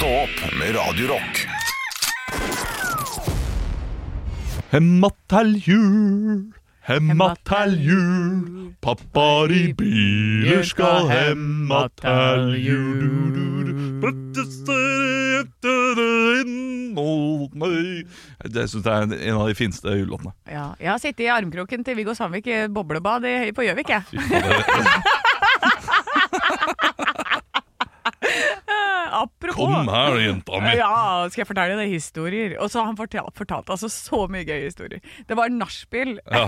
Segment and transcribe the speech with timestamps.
[0.00, 1.40] Stå opp med Radio Rock.
[4.72, 6.38] Hemma til jul,
[6.88, 8.70] hemma til jul.
[8.80, 13.68] Pappaer i biler skal hemma til jul.
[18.50, 20.32] Det syns jeg er en- en av de fineste julelåtene.
[20.48, 23.20] Ja, jeg har sittet i armkroken til Viggo Sandvik i boblebad
[23.54, 24.02] på Gjøvik, jeg.
[24.10, 24.64] Fy fader.
[29.10, 30.74] Apropos Kom her, jenta mi.
[30.78, 32.56] Ja, skal jeg fortelle deg historier?
[32.62, 35.00] Og så har han fortalt, fortalt altså så mye gøye historier.
[35.26, 36.46] Det var nachspiel Ja.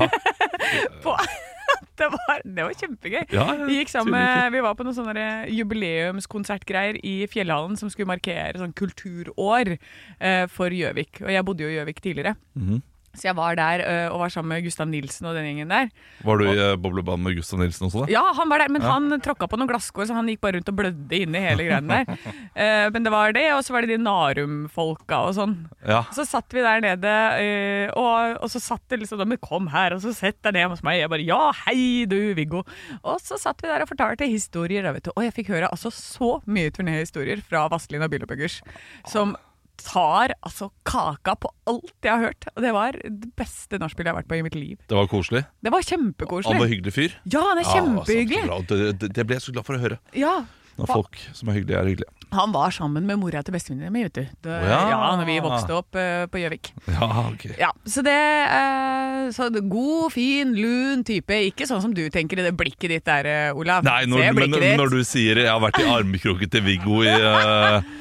[1.05, 1.17] på
[1.99, 3.25] det var, det var kjempegøy.
[3.35, 3.77] Ja, vi,
[4.11, 10.47] med- vi var på noen sånne jubileumskonsertgreier i Fjellhallen som skulle markere sånn kulturår eh,
[10.53, 11.23] for Gjøvik.
[11.25, 12.37] Og jeg bodde jo i Gjøvik tidligere.
[12.59, 12.83] Mhm.
[13.13, 15.91] Så jeg var der eh, og var sammen med Gustav Nilsen og den gjengen der.
[16.25, 18.07] Var du i eh, boblebanen med Gustav Nilsen også?
[18.07, 18.13] da?
[18.15, 18.95] Ja, han var der, men Ja.
[18.95, 21.99] han tråkka på noen glasskår, så han gikk bare rundt og blødde inni hele greiene
[22.07, 22.17] der.
[22.57, 25.55] uh, men det var det, og så var det de Narum-folka og sånn.
[25.87, 26.03] Ja.
[26.17, 29.95] Så satt vi der nede, uh, og, og så satt det liksom Men kom her,
[29.95, 31.03] og så sett deg ned hos meg.
[31.03, 32.65] Jeg bare Ja, hei du, Viggo.
[33.05, 35.13] Og så satt vi der og fortalte historier, da, vet du.
[35.15, 38.61] Og jeg fikk høre altså så mye turnéhistorier fra Vazelina Bilopphøggers
[39.09, 39.37] som
[39.81, 42.49] tar altså kaka på alt jeg har hørt.
[42.55, 44.81] Og det var det beste nachspielet jeg har vært på i mitt liv.
[44.89, 45.45] Det var koselig.
[45.65, 46.55] Det var kjempekoselig.
[46.55, 47.21] Han var hyggelig fyr.
[47.25, 48.59] Ja, han er Ja, kjempehyggelig.
[48.69, 50.01] Det, det, det ble jeg så glad for å høre.
[50.17, 50.43] Ja,
[50.79, 52.19] Når folk som er hyggelige, er hyggelige.
[52.33, 54.49] Han var sammen med mora til bestevenninna mi, vet du.
[54.49, 54.79] Ja.
[54.89, 55.01] ja.
[55.21, 56.71] når vi vokste opp uh, på Gjøvik.
[56.89, 57.45] Ja, ok.
[57.61, 58.17] Ja, så det
[58.49, 61.37] uh, så God, fin, lun type.
[61.51, 63.85] Ikke sånn som du tenker i det blikket ditt der, eh, Olav.
[63.87, 67.93] Nei, når, men når du sier 'jeg har vært i armkroken til Viggo i eh,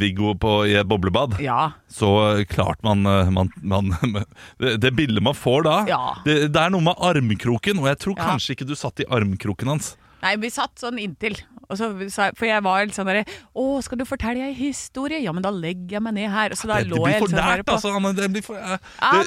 [0.00, 1.72] Viggo på, i et boblebad', Ja.
[1.88, 3.90] så klart man, eh, man, man
[4.58, 6.14] Det det bildet man får da Ja.
[6.24, 8.24] det, det er noe med armkroken, og jeg tror Ja.
[8.32, 9.96] kanskje ikke du satt i armkroken hans.
[10.22, 11.38] Nei, vi satt sånn inntil.
[11.70, 13.24] Og så sa, jeg- for jeg var litt sånn derre
[13.56, 15.20] Å, skal du fortelle ei historie?
[15.22, 16.50] Ja, men da legger jeg meg ned her.
[16.50, 17.94] Så da Det, lå blir jeg for liksom bare nært, på altså.
[17.96, 18.78] Anne, Det blir for, eh,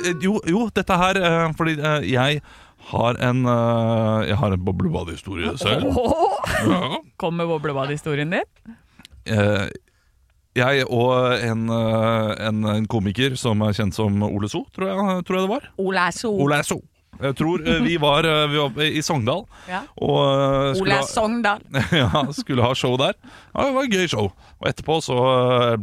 [0.03, 2.41] det, jo, jo, dette her eh, Fordi eh, jeg
[2.91, 5.86] har en eh, Jeg har en boblebadhistorie selv.
[5.95, 6.97] Åh, Ja.
[7.17, 8.75] Kom med boblebadhistorien din.
[9.25, 9.69] Eh,
[10.55, 15.23] jeg og en, eh, en, en komiker som er kjent som Ole So, tror jeg,
[15.25, 15.69] tror jeg det var.
[15.81, 16.33] Ole So.
[16.45, 16.81] Ole So.
[17.21, 19.83] Jeg tror eh, vi var, eh, vi var i Sogndal Ja.
[20.01, 21.61] og eh, skulle, Ole ha, Sogndal.
[22.01, 23.13] ja, skulle ha show der.
[23.53, 24.31] Ja, det var et gøy show.
[24.63, 25.17] Og etterpå så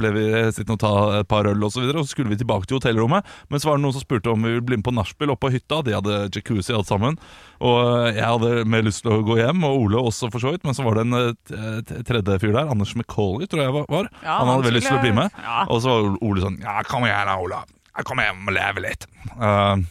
[0.01, 0.25] ble vi
[0.57, 2.79] sittende og ta et par øl og så videre, og så skulle vi tilbake til
[2.79, 3.27] hotellrommet.
[3.53, 5.47] Men så var det noen som spurte om vi ville bli med på nachspiel oppe
[5.47, 5.83] på hytta.
[5.87, 7.19] De hadde jacuzzi alt sammen.
[7.61, 7.81] Og
[8.17, 10.65] jeg hadde mer lyst til å gå hjem, og Ole også for så vidt.
[10.65, 14.09] Men så var det en tredje fyr der, Anders McCauley, tror jeg var.
[14.25, 15.41] Ja, han hadde veldig lyst til å bli med.
[15.69, 17.63] Og så var Ole sånn Ja, kom igjen da, Ola.
[18.07, 19.05] Kom hjem og leve litt.
[19.37, 19.83] Eh,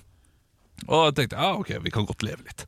[0.88, 2.66] og jeg tenkte ja, ok, vi kan godt leve litt.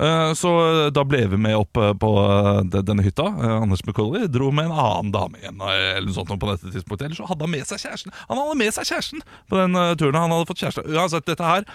[0.00, 0.50] Eh, Så
[0.96, 3.26] da ble vi med opp eh, på eh, denne hytta.
[3.60, 5.60] Anders McCauley dro med en annen dame igjen.
[5.60, 8.58] Eller noe sånt på dette tidspunktet Ellers så hadde han med seg kjæresten Han hadde
[8.62, 10.16] med seg kjæresten på den turen.
[10.20, 10.86] Han hadde fått kjæreste.
[10.88, 11.66] Uansett, dette her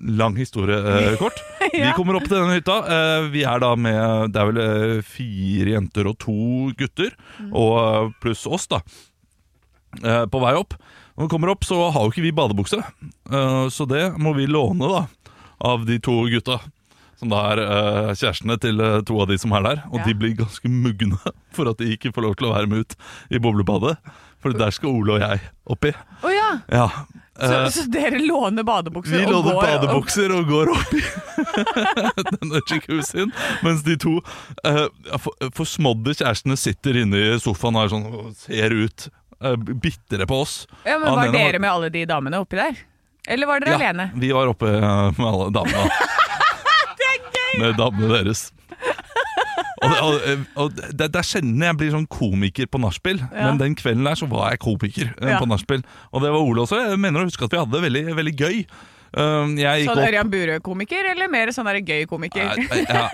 [0.00, 1.38] Lang historie eh, kort.
[1.72, 2.78] Vi kommer opp til denne hytta.
[2.96, 6.34] Eh, vi er da med Det er vel fire jenter og to
[6.80, 7.14] gutter.
[7.50, 8.80] Og eh, pluss oss, da.
[10.00, 10.76] Eh, på vei opp.
[11.16, 12.78] Når vi kommer opp, så har jo ikke vi badebukse.
[13.74, 15.00] Så det må vi låne da
[15.60, 16.60] av de to gutta.
[17.20, 19.82] Som da er uh, kjærestene til uh, to av de som er der.
[19.92, 20.06] Og Ja.
[20.08, 21.18] de blir ganske mugne
[21.56, 22.94] for at de ikke får lov til å være med ut
[23.30, 23.98] i boblebadet.
[24.40, 25.90] For der skal Ole og jeg oppi.
[26.24, 26.50] Oh, ja.
[26.72, 26.86] Ja.
[27.36, 31.00] Så, Eh, så dere låner badebukser vi og låner går badebukser og går opp i
[32.34, 33.30] denne jacuzzien,
[33.64, 34.18] mens de to
[34.68, 34.82] uh,
[35.20, 39.06] for, forsmådde kjærestene sitter inne i sofaen og er sånn, ser ut
[39.80, 40.66] bitre på oss.
[40.84, 42.76] Ja, men var- dere med alle de damene oppi der?
[43.28, 44.10] Eller var dere alene?
[44.16, 45.84] vi var oppe uh, med alle damene.
[47.00, 47.52] det er gøy!
[47.60, 48.46] Med damene deres.
[49.80, 50.14] Og, det, og,
[50.60, 53.46] og det, det er sjelden jeg blir sånn komiker på nachspiel, Ja.
[53.48, 55.38] men den kvelden der så var jeg komiker eh, Ja.
[55.40, 55.80] på nachspiel.
[56.12, 56.80] Og det var Ole også.
[56.90, 58.58] Jeg mener å huske at vi hadde det veldig, veldig gøy.
[59.10, 62.52] Um, jeg Sånn Ørjan Burøe-komiker, eller mer sånn der gøy komiker?
[62.60, 63.08] Nei, ja,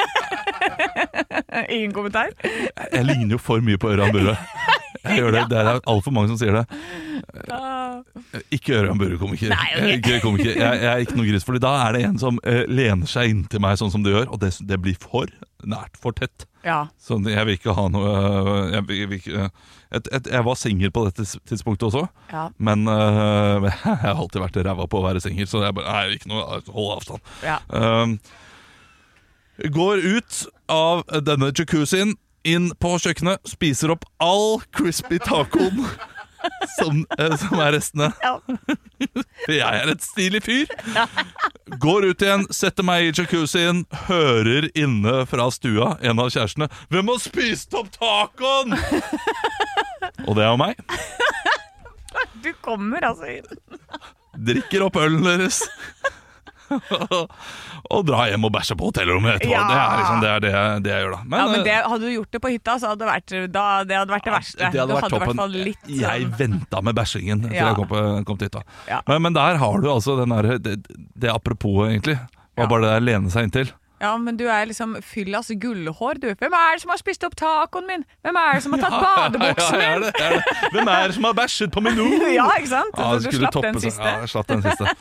[1.73, 2.35] Ingen kommentar?
[2.43, 4.35] Jeg ligner jo for mye på Ørjan Burøe.
[5.07, 6.67] Jeg gjør det, Det er altfor mange som sier det.
[8.55, 8.99] Ikke Ørjan.
[9.51, 9.97] Nei.
[9.97, 10.53] Ikke komiker.
[10.53, 13.33] Jeg, jeg er ikke noe gris, Fordi da er det en som uh, lener seg
[13.33, 15.31] inntil meg sånn som du gjør, og det, det blir for
[15.67, 16.47] nært, for tett.
[16.67, 16.87] Ja.
[16.99, 19.45] Så jeg vil ikke ha noe eh, Jeg, vil, vil ikke,
[19.95, 22.49] et, et, jeg var singel på dette tidspunktet også, Ja.
[22.59, 26.19] men uh, jeg har alltid vært ræva på å være singel, så jeg bare Nei,
[26.19, 27.33] ikke noe, hold avstand.
[27.47, 27.61] ja.
[27.71, 28.19] Um,
[29.73, 32.17] går ut av denne jacuzzien,
[32.47, 35.81] inn på kjøkkenet, spiser opp all crispy tacoen
[36.79, 38.11] som, eh, som er restene.
[38.23, 38.39] Ja.
[39.49, 40.71] Jeg er et stilig fyr.
[41.83, 47.13] Går ut igjen, setter meg i jacuzzien, hører inne fra stua en av kjærestene 'Hvem
[47.13, 48.77] har spist opp tacoen?'
[50.27, 50.81] Og det er jo meg.
[52.43, 53.81] Du kommer altså inn.
[54.47, 55.63] Drikker opp ølen deres.
[57.95, 59.53] og dra hjem og bæsje på hotellrommet etterpå.
[59.55, 59.63] Ja.
[59.71, 61.21] Det er liksom det, er det, jeg- det jeg gjør da.
[61.37, 63.65] Ja, men eh, det, Hadde du gjort det på hytta, så hadde det vært, da,
[63.87, 64.59] det hadde vært det verste.
[64.73, 65.41] Det hadde vært hadde toppen.
[65.43, 67.67] fall litt Jeg sånn- venta med bæsjingen til Ja.
[67.71, 68.63] jeg kom, på, kom til hytta.
[68.91, 69.01] Ja.
[69.07, 72.19] Men, men der har du altså den der, det, apropos, egentlig.
[72.57, 73.73] Var bare det der lene seg inntil.
[74.01, 76.29] Ja, men du er liksom fyllas gullhår, du.
[76.37, 78.05] Hvem er det som har spist opp tacoen min?
[78.27, 80.05] Hvem er det som har tatt badebuksen Ja, ja, min?
[80.05, 80.57] det er det.
[80.75, 82.11] Hvem er det som har bæsjet på menú?
[82.37, 83.01] Ja, ikke sant?
[83.01, 84.05] Ja, du slapp den siste.
[84.05, 84.93] Ja, jeg slapp den siste.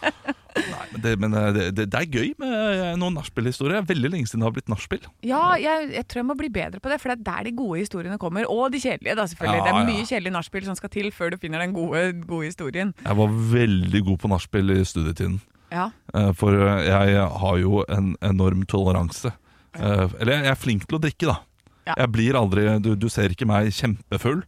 [0.56, 3.81] Nei, men det, men eh, det, det, er gøy med eh, noen nachspiel-historier.
[3.81, 5.09] Er Veldig lenge siden det har blitt nachspiel.
[5.27, 7.56] Ja, jeg, jeg tror jeg må bli bedre på det, for det er der de
[7.57, 8.47] gode historiene kommer.
[8.47, 9.59] Og de kjedelige, da, selvfølgelig.
[9.59, 9.89] Ja, det er ja.
[9.89, 12.95] mye kjedelig nachspiel som skal til før du finner den gode, gode historien.
[13.03, 15.42] Jeg var veldig god på nachspiel i studietiden.
[15.74, 15.90] Ja.
[16.14, 19.34] Eh, For eh, jeg har jo en enorm toleranse.
[19.76, 21.40] Eh, Eller jeg er flink til å drikke, da.
[21.86, 21.96] Ja.
[22.02, 24.44] Jeg blir aldri Du, du ser ikke meg kjempefull.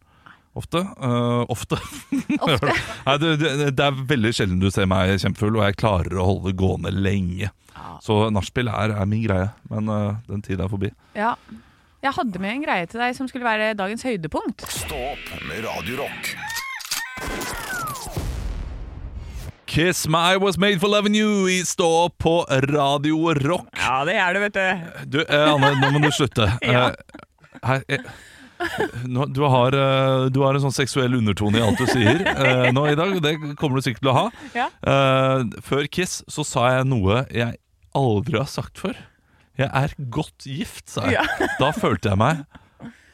[0.58, 0.80] Ofte.
[0.98, 1.76] Uh, ofte.
[2.42, 2.72] Ofte.
[3.06, 3.36] Nei, det,
[3.76, 6.90] det, er veldig sjelden du ser meg kjempefull, og jeg klarer å holde det gående
[6.90, 7.52] lenge.
[8.02, 10.92] Så nachspiel er, er min greie, men uh, den tida er forbi.
[11.18, 11.36] ja.
[11.98, 14.62] Jeg hadde med en greie til deg som skulle være dagens høydepunkt.
[14.70, 16.30] Stopp med Radio Rock.
[19.68, 23.68] Kiss My Was Made For Loving You i Stå på Radio Rock.
[23.76, 25.02] Ja, det er det, vet du.
[25.12, 26.46] Du, eh, Anne, nå må du slutte.
[26.64, 26.86] Ja.
[26.88, 27.26] Eh,
[27.68, 28.06] her, eh,
[29.04, 32.70] nå, du, har, eh, du har en sånn seksuell undertone i alt du sier eh,
[32.72, 33.12] nå i dag.
[33.20, 34.24] Det kommer du sikkert til å ha.
[34.56, 34.70] Ja.
[34.80, 37.60] Eh, før Kiss så sa jeg noe jeg
[37.98, 38.96] aldri har sagt før.
[39.60, 41.18] Jeg er godt gift, sa jeg.
[41.20, 41.52] Ja.
[41.60, 42.40] Da følte jeg meg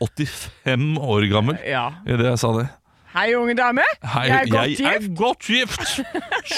[0.04, 1.88] 85 år gammel Ja.
[2.06, 2.68] det jeg sa det.
[3.14, 3.82] Hei, unge dame.
[4.10, 5.90] Hei, jeg er godt jeg er godt gift!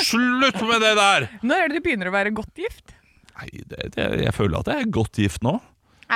[0.09, 1.27] Slutt med det der!
[1.45, 2.95] Når er det du begynner å være godt gift?
[3.37, 5.59] Nei, det, det, jeg føler at jeg er godt gift nå.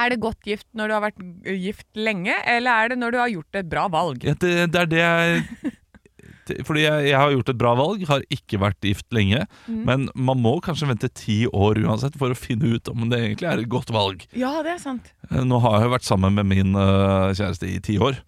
[0.01, 1.21] Er det godt gift når du har vært
[1.59, 4.25] gift lenge, eller er det når du har gjort et bra valg?
[4.25, 5.75] Ja, det, det er det jeg
[6.67, 9.45] Fordi jeg, jeg har gjort et bra valg, har ikke vært gift lenge.
[9.69, 9.83] Mm.
[9.87, 13.51] Men man må kanskje vente ti år uansett for å finne ut om det egentlig
[13.51, 14.25] er et godt valg.
[14.33, 15.13] Ja, det er sant.
[15.29, 18.19] Eh, Nå har jeg jo vært sammen med min uh, kjæreste i ti år.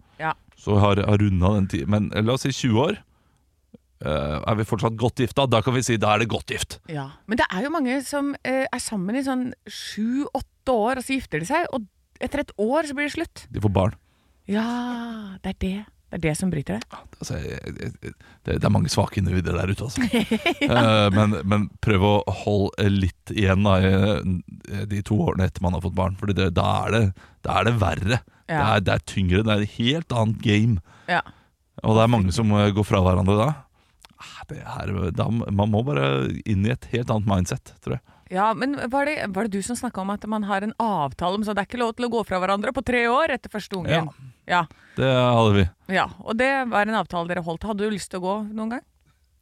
[0.63, 1.91] Så vi har, har runda den tiden.
[1.91, 3.01] Men eh, la oss si 20 år.
[4.03, 5.45] Uh, er vi fortsatt godt gifta?
[5.47, 6.79] Da kan vi si da er det godt gift.
[6.91, 7.07] ja.
[7.27, 11.15] Men det er jo mange som uh, er sammen i sånn sju-åtte år, og så
[11.15, 11.87] gifter de seg, og
[12.23, 13.45] etter et år så blir det slutt.
[13.51, 13.95] De får barn.
[14.51, 14.67] Ja,
[15.43, 15.77] det er det.
[16.13, 16.97] Det er det som bryter det.
[17.17, 20.03] Altså, det, det er mange svake individer der ute, altså.
[20.63, 22.13] Eh, men, men prøv å
[22.43, 23.79] holde litt igjen da,
[24.87, 26.15] de to årene etter man har fått barn.
[26.19, 28.19] For da, er er det verre.
[28.47, 29.43] Det, er, det er tyngre.
[29.47, 30.79] Det er et helt annet game.
[31.09, 31.21] Ja.
[31.83, 33.51] Og det er mange som eh, går fra hverandre da.
[34.23, 36.05] Ah, Det er, da man må bare
[36.47, 38.03] inn i et helt annet mindset, tror jeg.
[38.33, 41.37] Ja, men var det, var det du som snakka om at man har en avtale
[41.37, 43.51] om så det er ikke lov til å gå fra hverandre på tre år etter
[43.51, 44.07] første ungen?
[44.49, 44.63] Ja.
[44.97, 45.65] Det hadde vi.
[45.93, 46.07] ja.
[46.23, 47.67] Og det var en avtale dere holdt.
[47.67, 48.85] Hadde du lyst til å gå noen gang?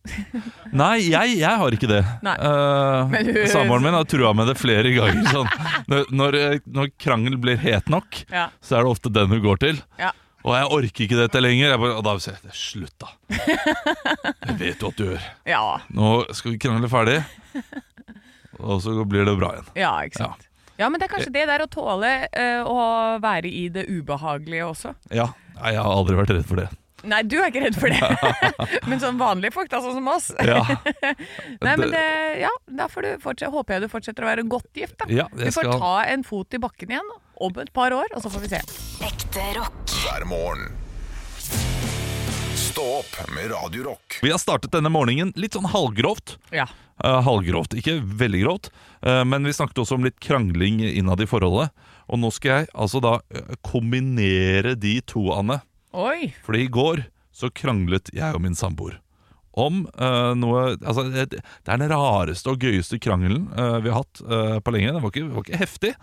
[0.81, 1.99] Nei, jeg, jeg har ikke det.
[2.25, 5.27] Eh, du- Samboeren min har trua med det flere ganger.
[5.35, 5.51] Sånn.
[5.91, 8.47] Når, når, når krangel blir het nok, Ja.
[8.63, 9.81] så er det ofte den hun går til.
[10.01, 10.11] Ja.
[10.41, 11.69] Og jeg orker ikke dette lenger.
[11.75, 13.11] Jeg bare, og da sier jeg slutt, da.
[14.51, 15.27] Jeg vet jo at du gjør.
[15.47, 15.61] Ja.
[15.93, 17.19] Nå skal vi krangle ferdig,
[18.59, 19.69] og så blir det bra igjen.
[19.79, 20.47] Ja, ikke sant.
[20.81, 22.77] Ja, men det er kanskje det der å tåle uh, å
[23.21, 24.95] være i det ubehagelige også.
[25.13, 25.27] Ja,
[25.61, 26.67] Jeg har aldri vært redd for det.
[27.07, 28.01] Nei, du er ikke redd for det.
[28.89, 30.29] men sånn vanlige folk, da, sånn som oss.
[30.45, 30.61] Ja,
[31.65, 32.03] Nei, men det,
[32.43, 35.09] ja, da får du fortsette, håper jeg du fortsetter å være godt gift, da.
[35.09, 38.21] Ja, du får skal- ta en fot i bakken igjen om et par år, og
[38.21, 38.61] så får vi se.
[39.07, 39.81] Ekte rock.
[40.03, 40.69] hver morgen.
[42.55, 44.19] Stå opp med Radio Rock.
[44.21, 46.37] Vi har startet denne morgenen litt sånn halvgrovt.
[46.55, 46.67] Ja.
[47.03, 48.69] Uh, halvgrovt, ikke veldig grovt.
[49.05, 51.73] uh, men vi snakket også om litt krangling innad i forholdet.
[52.11, 55.61] Og nå skal jeg altså da eh, kombinere de to, Anne.
[55.91, 56.31] Oi.
[56.45, 57.05] Fordi i går
[57.35, 58.99] så kranglet jeg og min samboer
[59.59, 64.21] om uh, noe altså, det, er den rareste og gøyeste krangelen uh, vi har hatt
[64.23, 64.93] uh, på lenge.
[64.93, 65.93] Den var, ikke, var ikke heftig,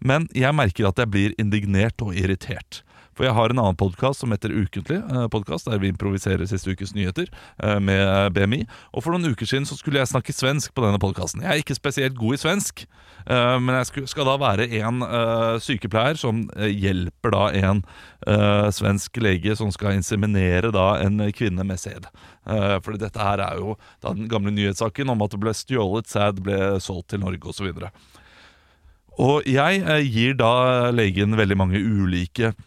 [0.00, 2.80] men jeg merker at jeg blir indignert og irritert.
[3.14, 6.72] For jeg har en annen podkast som heter Ukentlig, eh, podcast, der vi improviserer siste
[6.74, 7.28] ukes nyheter
[7.62, 8.64] eh, med BMI.
[8.92, 11.44] Og for noen uker siden så skulle jeg snakke svensk på denne podkasten.
[11.44, 12.82] Jeg er ikke spesielt god i svensk,
[13.26, 17.84] eh, men jeg skal da være en eh, sykepleier som eh, hjelper da en
[18.26, 22.10] eh, svensk lege som skal inseminere da en kvinne med sæd.
[22.44, 23.70] Fordi dette her er jo
[24.04, 27.70] da den gamle nyhetssaken om at det ble stjålet sæd, ble solgt til Norge osv.
[29.22, 32.62] Og jeg eh, gir da legen veldig mange ulike eh,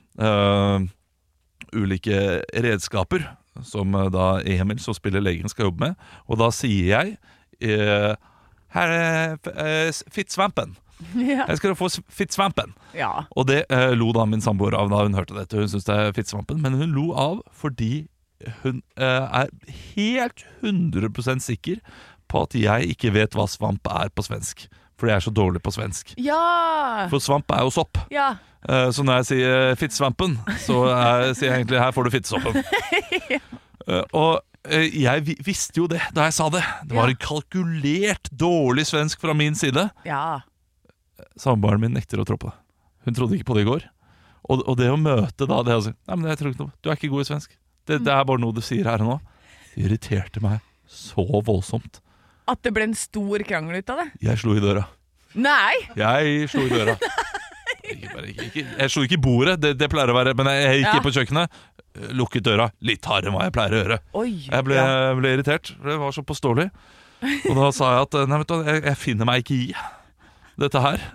[1.77, 3.25] Ulike redskaper
[3.65, 6.09] som eh, da Emil, som spiller legen, skal jobbe med.
[6.27, 7.15] Og da sier jeg
[7.62, 8.13] eh,
[8.75, 10.75] Her er eh, Fittsvampen.
[11.13, 11.43] Ja.
[11.45, 12.71] Jeg skal få fittsvampen.
[12.97, 13.27] ja.
[13.38, 15.53] Og det eh, lo da min samboer av da hun hørte dette.
[15.59, 18.07] Hun syntes det er fittsvampen, men hun lo av fordi
[18.63, 19.51] hun eh, er
[19.93, 21.77] helt 100% sikker
[22.27, 24.65] på at jeg ikke vet hva svamp er på svensk.
[24.98, 26.13] Fordi jeg er så dårlig på svensk.
[26.18, 27.08] Ja!
[27.12, 28.00] For svamp er jo sopp.
[28.13, 28.36] ja.
[28.68, 30.34] Uh, Så når jeg sier fittsvampen,
[30.66, 32.58] så er, sier jeg egentlig 'her får du fittesoppen'.
[33.88, 36.63] uh, Og uh, jeg visste jo det da jeg sa det.
[36.89, 39.89] Det var en kalkulert dårlig svensk fra min side.
[40.06, 40.42] ja.
[41.38, 42.58] Samboeren min nekter å tro på det.
[43.06, 43.84] Hun trodde ikke på det i går.
[44.50, 46.72] Og, og det å møte da det å si Nei, men jeg tror ikke noe
[46.82, 47.56] Du er ikke god i svensk.
[47.88, 49.16] Det, det er bare noe du sier her og nå.
[49.75, 52.01] Det irriterte meg så voldsomt.
[52.48, 54.08] At det ble en stor krangel ut av det?
[54.24, 54.86] Jeg slo i døra.
[55.38, 55.74] Nei!
[56.00, 56.96] Jeg slo i døra.
[57.88, 60.50] Ikke bare, ikke, ikke, jeg slo ikke i bordet, det, det pleier å være, men
[60.51, 60.96] jeg, jeg gikk Ja.
[60.98, 61.60] inn på kjøkkenet,
[61.96, 63.98] eh, lukket døra litt hardere enn hva jeg pleier å gjøre.
[64.20, 64.32] Oi.
[64.50, 65.13] Jeg ble, ja.
[65.16, 66.66] ble irritert, det var så påståelig.
[67.48, 69.70] Og da sa jeg at nei, vet du, jeg, jeg finner meg ikke i
[70.66, 71.06] dette her.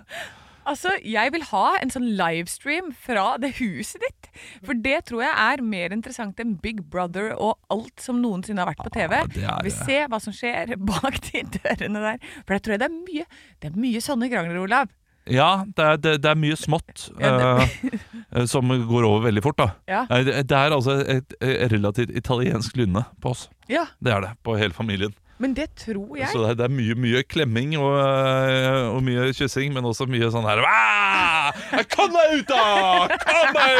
[0.69, 4.29] Altså, jeg vil ha en sånn livestream fra det huset ditt.
[4.65, 8.71] For det tror jeg er mer interessant enn Big Brother og alt som noensinne har
[8.71, 9.15] vært på TV.
[9.41, 12.27] Ja, er Vi ser hva som skjer bak de dørene der.
[12.43, 13.25] For jeg tror jeg det er mye,
[13.61, 14.91] det er mye sånne krangler, Olav.
[15.29, 19.55] Ja, det er, det, det er mye smått Ja, eh, som går over veldig fort.
[19.61, 20.01] da Ja.
[20.09, 23.45] Det, det er altså et, et relativt italiensk lynne på oss.
[23.71, 25.15] Ja, Det er det, på hele familien.
[25.41, 26.29] Men det tror jeg.
[26.31, 30.05] Så det er, det er mye, mye klemming og, eh, og mye kyssing, men også
[30.09, 31.49] mye sånn her «Ah!
[31.93, 33.17] Kom deg ut, da!
[33.23, 33.73] Kom deg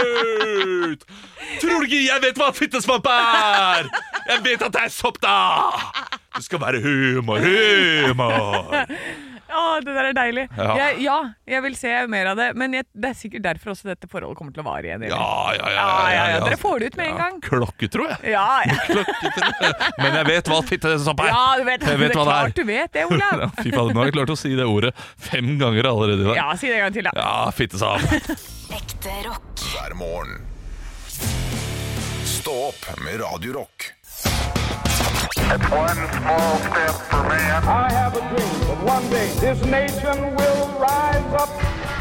[0.94, 1.06] ut!
[1.62, 3.92] Tror du ikke jeg vet hva fittesvamp er?
[4.32, 5.38] Jeg vet at det er sopp, da!
[6.34, 8.88] Det skal være humor, humor!
[9.54, 10.44] Å, det der er deilig.
[10.58, 10.70] Ja.
[10.80, 11.18] Jeg, ja,
[11.50, 12.48] jeg vil se mer av det.
[12.60, 15.06] Men jeg, det er sikkert derfor også dette forholdet kommer til å vare igjen.
[15.10, 15.20] Ja,
[15.54, 15.74] ja, ja.
[15.74, 17.40] Ja, ja, ja, dere får det ut med en gang.
[17.46, 18.34] Klokketro, jeg.
[18.34, 19.04] Ja, ja.
[20.04, 21.32] Men jeg vet hva fittesvamp er.
[21.34, 23.40] ja du vet, Jeg vet det er klart du vet det, Olav.
[23.44, 24.94] Ja, Fy fader, nå har jeg klart å si det ordet
[25.30, 26.40] fem ganger allerede i dag.
[26.40, 27.14] Ja, si det en gang til, da.
[27.18, 28.18] Ja, fittesvamp.
[28.80, 29.68] Ekte rock.
[29.74, 30.42] hver morgen.
[32.28, 33.64] Stå opp med Radio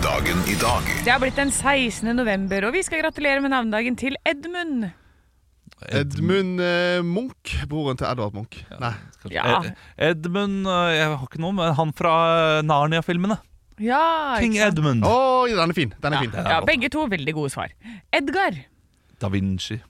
[0.02, 2.12] Dagen i dag Det har blitt den 16.
[2.16, 4.86] november, og vi skal gratulere med navnedagen til Edmund.
[5.88, 8.60] Edmund eh, Munch, broren til Edvard Munch.
[8.82, 8.92] Nei.
[9.34, 9.58] Ja.
[9.58, 9.72] Ed-
[10.12, 12.14] Edmund eh, Jeg har ikke noe med han fra
[12.66, 13.38] Narnia-filmene.
[13.82, 14.78] Ja, King ikke sant?
[14.78, 15.06] Edmund.
[15.08, 15.16] Å,
[15.50, 15.94] den er fin.
[16.04, 16.36] Den er fin.
[16.36, 17.72] Ja, begge to veldig gode svar.
[18.14, 18.60] Edgar.
[19.22, 19.80] Da Vinci.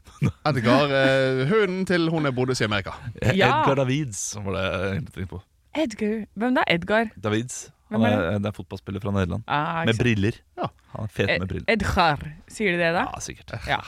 [0.49, 2.93] Edgar, eh, hunden til hun jeg bodde i Amerika.
[3.23, 3.49] Ja.
[3.63, 5.41] Edgar Davids, som var det jeg egentlig tenkte på.
[5.83, 6.17] Edgar.
[6.37, 6.65] Hvem da?
[6.69, 7.11] Edgar?
[7.25, 7.63] Davids.
[7.93, 9.43] Hvem Han er er, det er fotballspiller fra Nederland.
[9.49, 10.05] Ah, Med sant.
[10.05, 10.39] briller.
[10.57, 10.69] Ja.
[10.95, 11.69] Han er fet med briller.
[11.73, 12.23] Edgar.
[12.49, 13.05] Sier de det, da?
[13.09, 13.53] Ja, sikkert.
[13.69, 13.81] Ja.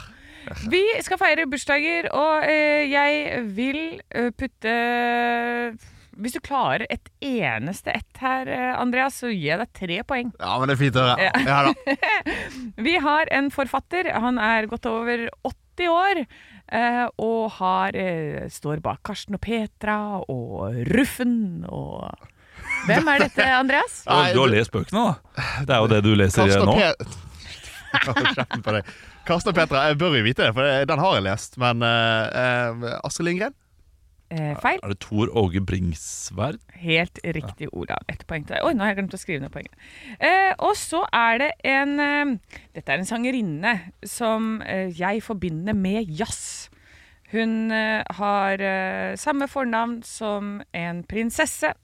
[0.69, 3.79] Vi skal feire bursdager, og eh, jeg vil
[4.13, 4.75] eh, putte
[6.21, 10.29] Hvis du klarer et eneste ett her, eh, Andreas, så gir jeg deg tre poeng.
[10.39, 11.31] Ja, men det er fint å høre.
[11.49, 11.97] Ja da.
[12.87, 14.13] Vi har en forfatter.
[14.21, 16.27] Han er godt over 80 år.
[16.73, 22.09] eh, og har, eh, står bak Karsten og Petra og Ruffen og
[22.87, 24.05] Hvem er dette, Andreas?
[24.09, 25.15] Nei, du har lest bøkene, da.
[25.65, 26.75] Det er jo det du leser Karsten nå.
[29.25, 31.59] Karsten og Petra, jeg bør jo vite det, for den har jeg lest.
[31.61, 33.55] Men eh, eh, Astrid Lindgren?
[34.33, 34.81] Eh, feil.
[34.83, 36.59] Er det Tor Åge Bringsværd?
[36.81, 38.03] Helt riktig, Olav.
[38.09, 38.65] Ett poeng til deg.
[38.65, 39.77] Oi, nå har jeg glemt å skrive ned poenget.
[40.19, 42.33] Eh, og så er det en eh,
[42.75, 43.75] Dette er en sangerinne
[44.09, 46.71] som eh, jeg forbinder med jazz.
[47.35, 51.75] Hun eh, har eh, samme fornavn som en prinsesse,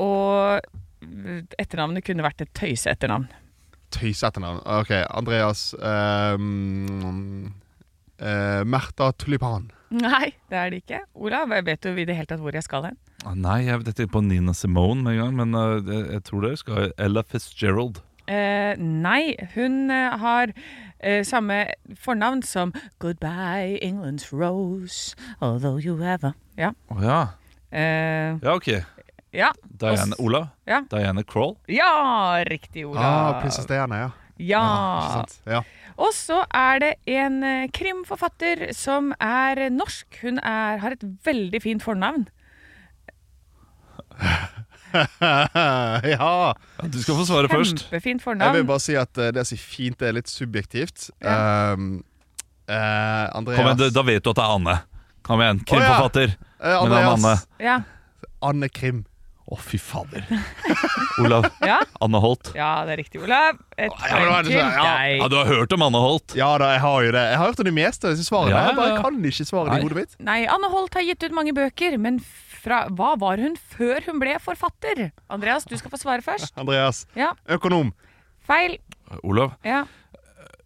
[0.00, 0.60] og
[1.60, 3.28] etternavnet kunne vært et tøyseetternavn.
[3.94, 4.62] Tøyseetternavn.
[4.80, 7.50] Ok, Andreas um,
[8.20, 9.70] eh, Märtha Tulipan.
[9.90, 11.00] Nei, det er det ikke.
[11.18, 12.98] Olav, vet du i det hele tatt hvor jeg skal hen?
[13.26, 16.22] Ah, Nei, jeg vet ikke på Nina Simone med en gang, men uh, jeg, jeg
[16.28, 17.98] tror det skal Ella Fitzgerald.
[18.30, 21.64] Uh, nei, hun uh, har uh, samme
[21.98, 22.70] fornavn som
[23.02, 26.70] Goodbye England's Rose, although you ever Ja.
[26.88, 27.20] Oh, ja.
[27.72, 28.68] Eh, Ja, ok.
[29.34, 29.50] ja.
[29.80, 30.48] Diana Olav?
[30.66, 30.82] Ja.
[30.90, 31.56] Diana Kroll?
[31.68, 33.40] ja, riktig, Ah, Olav.
[33.42, 34.10] Prinsesse Diana, ja.
[34.48, 35.24] Ja.
[35.48, 35.62] Ja.
[36.00, 40.06] Og så er det en eh, krimforfatter som er norsk.
[40.22, 42.28] Hun er, har et veldig fint fornavn.
[44.20, 44.38] ja.
[46.10, 47.84] Ja, du skal få svare først.
[47.84, 48.48] Kjempefint fornavn.
[48.48, 51.10] Jeg vil bare si at eh, det å si fint er litt subjektivt.
[51.22, 52.00] Um,
[52.66, 54.76] uh, Andreas Kom igjen, da- vet du at det er Anne.
[55.26, 56.34] Kom igjen, krimforfatter.
[56.58, 56.80] Oh, ja.
[56.88, 57.34] er Anne.
[57.62, 57.76] Ja.
[58.50, 59.04] Anne Krim.
[59.50, 60.22] Å, fy fader.
[61.24, 61.48] Olav.
[61.70, 61.80] Ja?
[62.00, 62.52] Anna Holt.
[62.54, 63.56] ja, det er riktig, Olav.
[63.74, 64.60] Et poeng ja, til deg.
[64.78, 64.92] ja.
[65.18, 66.36] Ja, du har hørt om Anna Holt?
[66.38, 67.24] Ja da, jeg har jo det.
[67.32, 68.54] Jeg har hørt om de meste av disse svarene.
[68.54, 69.80] Ja, Jeg bare kan ikke svarene Nei.
[69.80, 70.14] i hodet mitt.
[70.30, 72.20] Nei, Anna Holt har gitt ut mange bøker, men
[72.60, 75.08] fra, hva var hun før hun ble forfatter?
[75.32, 76.54] Andreas, du skal få svare først.
[76.62, 77.04] Andreas.
[77.18, 77.90] Ja, Økonom.
[78.46, 78.78] feil.
[79.26, 79.56] Olav.
[79.66, 79.82] Ja,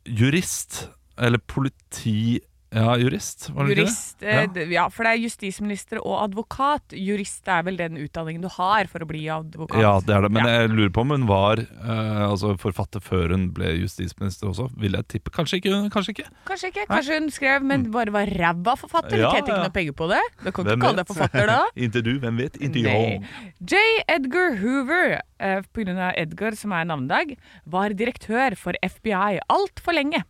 [0.05, 0.89] Jurist.
[1.17, 2.41] Eller politi...
[2.75, 3.47] Ja, jurist.
[3.55, 4.17] Var det Jurist.
[4.19, 4.65] ikke det?
[4.67, 4.73] Ja.
[4.75, 6.95] Ja, for det er justisminister og advokat.
[6.99, 9.79] Jurist er vel den utdanningen du har for å bli advokat.
[9.81, 10.31] Ja, det er det.
[10.35, 10.55] Men Ja.
[10.65, 14.67] jeg lurer på om hun var eh, altså forfatter før hun ble justisminister også.
[14.77, 15.31] Vil jeg tippe.
[15.31, 15.89] Kanskje ikke.
[15.95, 16.27] Kanskje ikke.
[16.51, 16.87] Kanskje ikke.
[16.91, 19.23] Kanskje hun skrev, men bare var ræva forfatter.
[19.23, 20.23] Ja, Tjente ikke noe penger på det.
[20.43, 21.61] Du kan Hvem ikke kalle deg forfatter da.
[21.87, 22.59] Inntil du, hvem vet?
[22.61, 23.23] Inntil jeg.
[23.63, 23.83] J.
[24.09, 30.25] Edgar Hoover, eh, av Edgar som er navnedag, var direktør for FBI altfor lenge.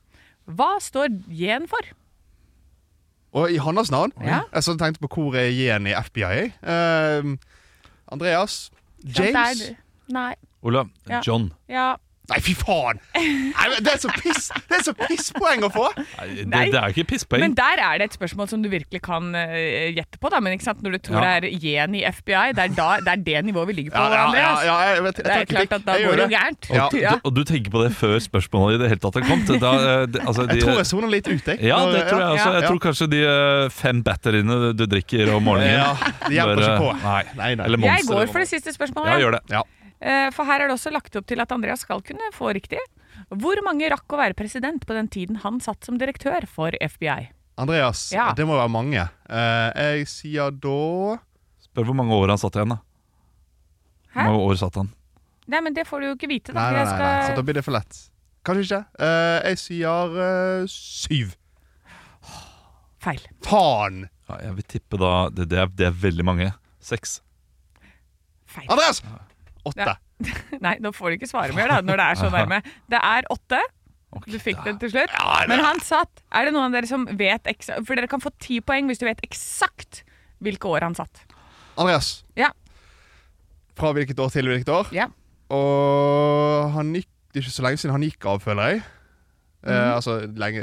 [0.45, 1.81] Hva står J-en for?
[3.35, 4.41] Og i hans navn Ja.
[4.55, 6.21] Jeg så tenkte på hvor er J-en i FBI.
[6.21, 6.53] jeg.
[6.63, 7.39] Ehm,
[8.13, 8.71] Andreas.
[9.05, 9.63] James.
[10.09, 10.35] Nei.
[10.63, 10.89] Olav.
[11.09, 11.21] Ja.
[11.27, 11.53] John.
[11.69, 11.95] Ja.
[12.25, 13.01] Nei, fy faen!
[13.15, 15.91] Nei, det er så piss Det er så pisspoeng å få!
[16.25, 17.43] Nei, det, det er ikke pisspoeng.
[17.43, 19.53] Men der er det et spørsmål som du virkelig kan uh,
[19.93, 20.31] gjette på.
[20.33, 20.41] Da.
[20.45, 20.81] Men ikke sant?
[20.85, 21.35] Når du tror Ja.
[21.45, 24.07] det er J-en i FBI, det er, da, det er det nivået vi ligger på,
[24.09, 26.31] Ja, ja, ja, ja, jeg vet, jeg Det er klart at da går det jo
[26.33, 26.71] gærent.
[26.73, 26.87] Ja.
[26.87, 29.55] og, du, og du tenker på det før spørsmålet i det hele tatt har kommet?
[29.61, 31.59] Da, eh, det, altså, de, Jeg tror jeg soner litt ute.
[31.61, 32.49] Ja, det tror jeg også.
[32.49, 32.57] Ja.
[32.59, 35.93] Jeg tror kanskje de eh, fem batteriene du drikker om morgenen Ja,
[36.25, 36.93] De hjelper ikke på.
[37.05, 37.23] Nei.
[37.37, 37.69] Nei, nei.
[37.69, 39.13] Eller Jeg går for det siste spørsmålet.
[39.13, 39.45] Ja, gjør det.
[39.53, 39.65] Ja.
[40.05, 42.81] Eh, For her er det også lagt opp til at Andreas skal kunne få riktig.
[43.33, 47.31] Hvor mange rakk å være president på den tiden han satt som direktør for FBI?
[47.57, 48.33] Andreas, Ja.
[48.35, 49.05] det må være mange.
[49.31, 51.19] Eh, jeg sier da
[51.65, 52.79] Spør hvor mange år han satt igjen, da.
[54.15, 54.21] Hæ?
[54.21, 54.91] Hvor mange år satt han?
[55.49, 56.53] Nei, men det får du jo ikke vite.
[56.53, 57.29] Da, Nei, nei, nei, nei.
[57.31, 57.99] Så da blir det for lett.
[58.45, 58.81] Kanskje ikke.
[59.01, 61.35] Eh, jeg sier syv.
[63.05, 63.21] Feil.
[63.45, 64.05] Faen!
[64.29, 66.51] Ja, jeg vil tippe da Det, det, er, det er veldig mange.
[66.81, 67.19] Seks.
[68.49, 68.69] Feil.
[68.73, 69.03] Andreas!
[69.65, 69.87] Åtte.
[69.87, 69.97] Ja.
[70.67, 72.61] Nei, nå får du ikke svare mer da, når det er så nærme.
[72.93, 73.61] Det er åtte.
[74.31, 74.69] Du fikk da.
[74.69, 75.11] den til slutt.
[75.51, 78.31] Men han satt Er det noen av dere som vet eksakt For dere kan få
[78.39, 80.05] ti poeng hvis du vet eksakt
[80.45, 81.25] hvilke år han satt.
[81.81, 82.21] Andreas.
[82.39, 82.53] Ja.
[83.75, 84.93] Fra hvilket år til hvilket år?
[84.95, 85.09] Ja.
[85.51, 88.85] Og han gikk Det er ikke så lenge siden han gikk av, føler jeg.
[89.65, 89.95] Eh, Mhm.
[89.97, 90.61] altså lenge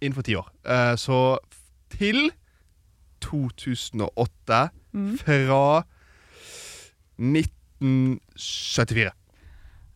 [0.00, 0.48] innenfor ti år.
[0.64, 1.36] Eh, så
[1.92, 2.30] til
[3.20, 5.18] 2008 mm.
[5.18, 5.82] fra
[7.80, 9.12] 1974.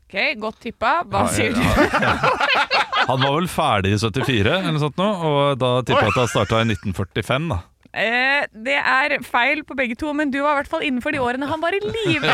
[0.05, 0.97] Ok, Godt tippa.
[1.09, 2.75] Hva Ja, sier ja, du?
[3.05, 6.20] Han var vel ferdig i 74, eller noe sånt nå, og da tipper jeg at
[6.23, 7.59] han starta i 1945, da.
[7.94, 11.20] Eh, det er feil på begge to, men du var i hvert fall innenfor de
[11.23, 12.33] årene han var i live.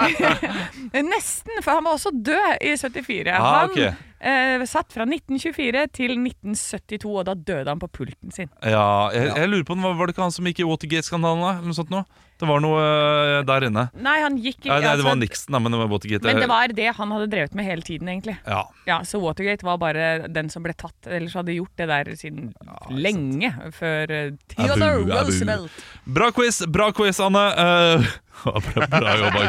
[1.12, 3.32] Nesten, for han var også død i 74.
[3.32, 3.92] Ah, han okay.
[4.20, 8.50] eh, satt fra 1924 til 1972, og da døde han på pulten sin.
[8.60, 11.46] Ja, jeg, jeg lurer på, Var var det ikke han som gikk i Watergate-skandalen?
[11.46, 12.04] da, eller noe sånt nå?
[12.40, 13.86] Det var noe eh, der inne.
[14.00, 14.70] Nei, han gikk ikke.
[14.70, 16.28] Nei, nei, det altså, var Nixon, da, men det var Watergate.
[16.30, 18.36] Men det var det han hadde drevet med hele tiden, egentlig.
[18.46, 20.96] Ja, Ja, Så Watergate var bare den som ble tatt.
[21.06, 22.50] Ellers hadde de gjort det der siden
[22.90, 25.30] lenge før uh, Theodore Abu, abu.
[25.30, 25.84] Roosevelt.
[26.04, 27.46] Bra quiz, bra quiz, Anne.
[28.40, 29.40] Uh, bra, bra jobba.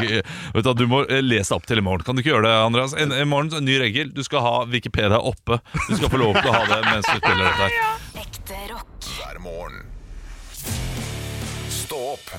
[0.51, 2.03] Vet Du, du må eh, lese opp til i morgen.
[2.03, 2.95] Kan du ikke gjøre det, Andreas?
[2.99, 4.11] En, I morgen en ny regel.
[4.11, 5.61] Du skal ha Wikipedia oppe.
[5.87, 7.93] Du skal få lov til å ha det mens du spiller dette.
[8.25, 8.91] Ekte rock.
[9.15, 9.80] Hver morgen.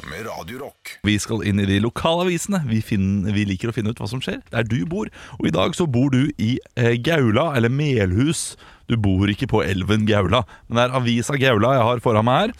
[0.00, 0.94] Med Radio Rock.
[1.05, 2.62] Vi skal inn i de lokale avisene.
[2.64, 5.11] Vi, finner, vi liker å finne ut hva som skjer der du bor.
[5.37, 8.55] Og i dag så bor du i eh, Gaula, eller Melhus.
[8.88, 12.40] Du bor ikke på elven Gaula, men det er avisa Gaula jeg har foran meg
[12.40, 12.55] her.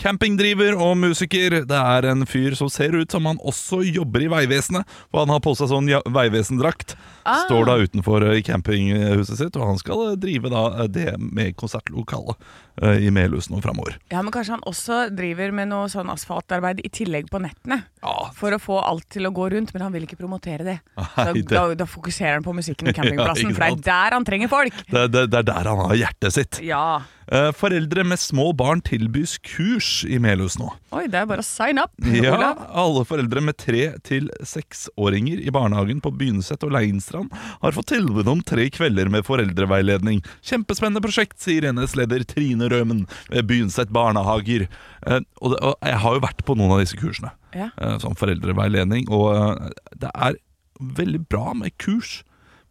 [0.00, 1.60] Campingdriver og musiker.
[1.68, 4.86] Det er en fyr som ser ut som han også jobber i Vegvesenet.
[5.10, 6.96] For han har på seg sånn Vegvesen-drakt.
[7.26, 7.42] Ah.
[7.48, 11.56] Står da utenfor i campinghuset sitt, og han skal eh, drive da eh, det med
[11.58, 12.36] konsertlokalet
[12.84, 13.96] eh, i Melhus nå framover.
[14.14, 17.80] Ja, men kanskje han også driver med noe sånn asfaltarbeid i tillegg på nettene.
[18.04, 20.76] Ja, For å få alt til å gå rundt, men han vil ikke promotere det.
[21.00, 24.18] Nei, det- da, da fokuserer han på musikken i campingplassen, Ja, for det er der
[24.20, 24.78] han trenger folk.
[24.92, 26.60] det, det, det er der han har hjertet sitt.
[26.62, 26.84] Ja.
[27.26, 30.68] Eh, Foreldre med små barn tilbys kurs i Melhus nå.
[30.96, 31.92] Oi, det er bare å sign up.
[32.02, 32.62] Ja, Olav.
[32.82, 38.28] Alle foreldre med tre til seksåringer i barnehagen på Bynset og Leinstrand har fått tilbud
[38.32, 40.22] om tre kvelder med foreldreveiledning.
[40.46, 44.66] Kjempespennende prosjekt, sier NS-leder Trine Rømen ved Bynset barnehager.
[45.06, 47.70] Eh, Og, det, og jeg har jo vært på noen av disse kursene, Ja.
[47.78, 50.36] eh, som foreldreveiledning, og eh, det er
[50.80, 52.22] veldig bra med kurs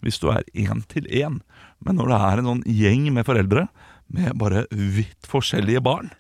[0.04, 1.39] hvis du er én til én.
[1.82, 3.67] Men når det er en sånn gjeng med foreldre
[4.13, 6.12] med bare vidt forskjellige barn,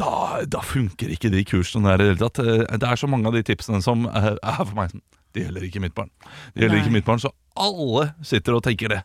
[0.00, 2.42] da, da funker ikke de kursene der i det hele tatt.
[2.44, 5.44] Eh, Det er så mange av de tipsene som eh, er for meg sånn Det
[5.46, 6.08] gjelder ikke mitt barn.
[6.54, 6.84] Det gjelder Nei.
[6.86, 9.02] ikke mitt barn, Så alle sitter og tenker det.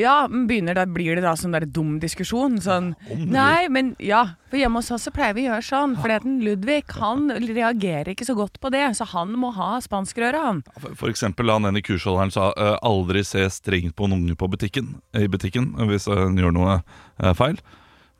[0.00, 2.56] Ja, men begynner da, blir det da sånn der dum diskusjon?
[2.64, 2.94] Sånn
[3.28, 5.96] Nei, men ja, for hjemme hos oss så pleier vi å gjøre sånn.
[6.00, 10.62] For Ludvig han reagerer ikke så godt på det, så han må ha spanskrøre, han.
[10.94, 14.94] For, eksempel han ene kursholderen sa eh, aldri se strengt på en unge på butikken,
[15.12, 16.80] i butikken hvis han gjør noe
[17.36, 17.60] feil.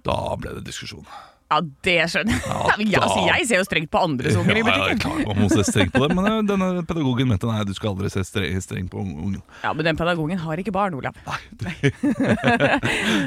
[0.04, 1.06] Da ble det diskusjon.
[1.50, 2.86] Ja, det skjønner jeg.
[2.92, 5.48] Ja, altså, jeg ser jo strengt på andres unger i Ja, ja, klar, man må
[5.50, 8.62] se strengt på det, men eh, denne pedagogen mente nei, du skal aldri se strengt
[8.62, 9.40] streng på ungen.
[9.64, 11.16] Ja, men den pedagogen har ikke barn, Olav.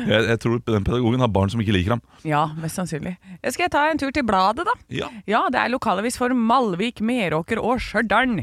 [0.03, 2.01] Jeg, jeg tror den pedagogen har barn som ikke liker ham.
[2.27, 3.15] Ja, mest sannsynlig.
[3.53, 4.75] Skal jeg ta en tur til bladet, da?
[4.93, 5.09] Ja.
[5.29, 8.39] Ja, det er lokalavis for Malvik, Meråker og Stjørdal.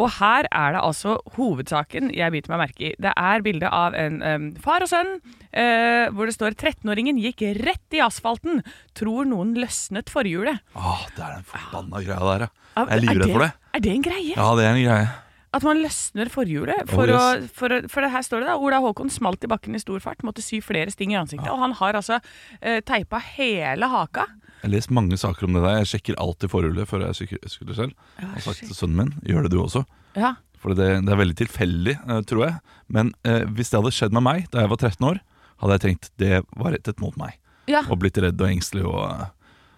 [0.00, 2.92] Og her er det altså hovedsaken jeg biter meg merke i.
[3.02, 5.14] Det er bilde av en um, far og sønn,
[5.52, 8.62] uh, hvor det står 13-åringen gikk rett i asfalten.
[8.98, 10.62] Tror noen løsnet forhjulet.
[10.78, 12.52] Åh, det er den forbanna greia der, ja.
[12.72, 13.50] Ja, Jeg er livredd for det.
[13.76, 14.32] Er det en greie?
[14.32, 15.08] Ja, det er en greie.
[15.52, 16.86] At man løsner forhjulet.
[16.88, 17.50] For, Oh, å, yes.
[17.52, 20.00] for, å, for det her står det da, Ola Håkon smalt i bakken i stor
[20.00, 21.50] fart, måtte sy flere sting i ansiktet.
[21.52, 22.16] Og han har altså
[22.62, 24.24] eh, teipa hele haka.
[24.62, 25.80] Jeg har lest mange saker om det der.
[25.82, 27.92] Jeg sjekker alltid forhullet før jeg sykler, selv.
[28.20, 29.82] Jeg har sagt til sønnen min gjør det du også.
[30.14, 32.56] Ja, For det, det er veldig tilfeldig, eh, tror jeg.
[32.86, 35.18] Men eh, hvis det hadde skjedd med meg da jeg var 13 år,
[35.62, 37.38] hadde jeg tenkt det var rettet mot meg.
[37.66, 37.82] ja.
[37.90, 39.30] Og blitt redd og engstelig og eh,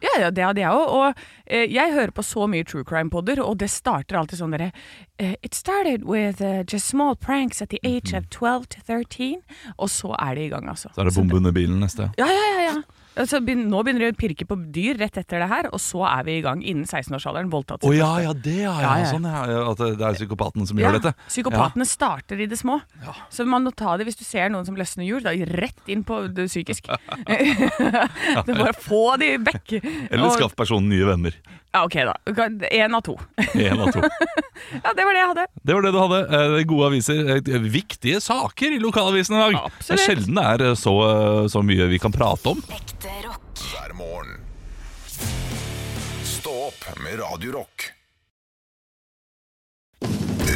[0.05, 0.91] Ja, ja, det hadde jeg òg.
[0.93, 4.69] Og eh, jeg hører på så mye true crime-podder, og det starter alltid sånn derre
[5.17, 9.41] eh, It started with uh, just small pranks at the age of 12 to 13.
[9.79, 10.93] Og så er det i gang, altså.
[10.93, 12.11] Så er det bombe under bilen neste.
[12.21, 12.67] Ja, ja, ja.
[12.69, 12.77] ja.
[13.17, 16.03] Altså, begyn- nå begynner de å pirke på dyr rett etter det her, og så
[16.09, 17.51] er vi i gang innen 16-årsalderen.
[17.53, 17.85] Voldtatt.
[17.87, 19.11] Å ja, ja, det ja, ja, Ja, ja.
[19.13, 19.71] Sånn, ja.
[19.71, 21.15] At det det er psykopaten som Ja, gjør dette.
[21.31, 22.81] Psykopatene starter i det små.
[23.31, 26.03] Så man må ta det hvis du ser noen som løsner hjul, da rett inn
[26.03, 26.91] på det psykisk.
[26.91, 29.79] det er bare få de vekk.
[30.11, 31.35] Eller Og- skaff personen nye venner.
[31.75, 32.13] Ja, ok, da.
[32.71, 33.17] Én av to.
[33.55, 34.03] En av to.
[34.75, 35.43] Ja, det var det jeg hadde.
[35.67, 36.19] Det var det du hadde.
[36.39, 37.19] Eh, Gode aviser.
[37.37, 39.57] Eh, Viktige saker i lokalavisen i dag.
[39.67, 39.89] Absolutt.
[39.91, 42.63] Det er sjelden det er eh, så, eh, så mye vi kan prate om.
[43.05, 43.59] Ekte rock.
[43.73, 44.39] hver morgen.
[46.25, 47.91] Stå opp med Radio Rock.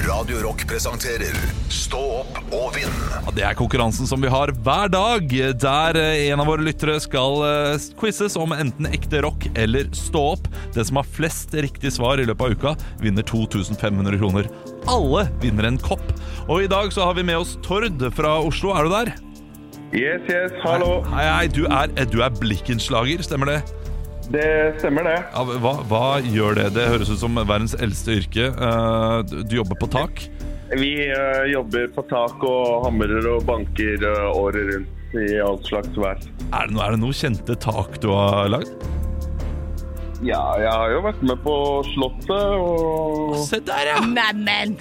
[0.09, 1.37] Radio Rock presenterer
[1.69, 2.97] Stå opp og vinn.
[3.13, 5.29] Ja, det er konkurransen som vi har hver dag,
[5.61, 10.25] der eh, en av våre lyttere skal eh, quizes om enten ekte rock eller stå
[10.39, 10.49] opp.
[10.73, 14.49] Den som har flest riktige svar i løpet av uka, vinner 2500 kroner.
[14.89, 16.07] Alle vinner en kopp.
[16.49, 18.73] Og i dag så har vi med oss Tord fra Oslo.
[18.73, 19.19] Er du der?
[19.93, 21.01] Yes, yes, hallo.
[21.15, 23.59] Hei, hei, du er, du er blikkenslager, stemmer det?
[24.29, 24.49] Det
[24.83, 25.15] stemmer det.
[25.33, 26.67] Ja, hva, hva gjør det?
[26.77, 28.51] Det høres ut som verdens eldste yrke.
[28.53, 30.27] Eh, du- jobber på tak.
[30.77, 35.97] Vi eh, jobber på tak og hamrer og banker eh, året rundt i all slags
[35.97, 36.21] vær.
[36.53, 38.69] Er det, noe, er det noe kjente tak du har lagd?
[40.21, 41.55] Ja, jeg har jo vært med på
[41.95, 44.01] Slottet og Se der, ja!
[44.05, 44.77] Neimen!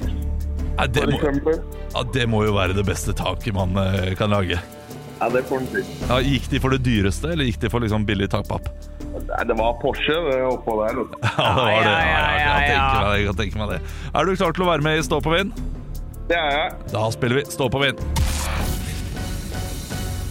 [0.77, 1.53] Ja, det, må,
[1.95, 3.71] ja, det må jo være det beste taket man
[4.19, 4.59] kan lage.
[5.19, 5.81] Ja, det får si.
[6.09, 8.69] Ja, gikk de for det dyreste, eller gikk de for liksom billig takpapp?
[9.17, 11.01] Nei, Det var Porsche det oppå der.
[11.23, 11.95] Ja, det var det.
[11.95, 12.59] ja, ja, jeg, kan ja, ja.
[12.67, 13.81] tenke meg, det, jeg kan tenke meg det.
[14.13, 15.57] Er du klar til å være med i Stå på vind?
[16.27, 16.71] Det er jeg.
[16.93, 18.07] Da spiller vi Stå på vind.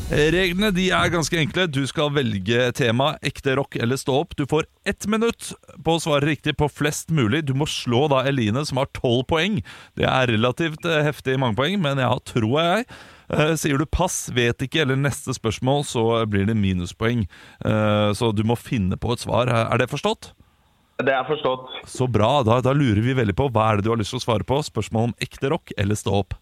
[0.07, 1.65] Reglene de er ganske enkle.
[1.67, 4.37] Du skal velge tema ekte rock eller stå opp.
[4.39, 5.49] Du får ett minutt
[5.83, 7.43] på å svare riktig på flest mulig.
[7.49, 9.59] Du må slå da Eline, som har tolv poeng.
[9.99, 12.87] Det er relativt eh, heftig mange poeng, men ja, tror jeg.
[13.33, 17.27] Eh, sier du pass, vet ikke, eller neste spørsmål, så blir det minuspoeng.
[17.65, 19.51] Eh, så du må finne på et svar.
[19.51, 20.33] Er det forstått?
[20.97, 21.69] Det er forstått.
[21.91, 22.41] Så bra.
[22.47, 24.47] Da, da lurer vi veldig på hva er det du har lyst til å svare
[24.49, 24.63] på.
[24.65, 26.39] Spørsmål om ekte rock eller stå opp.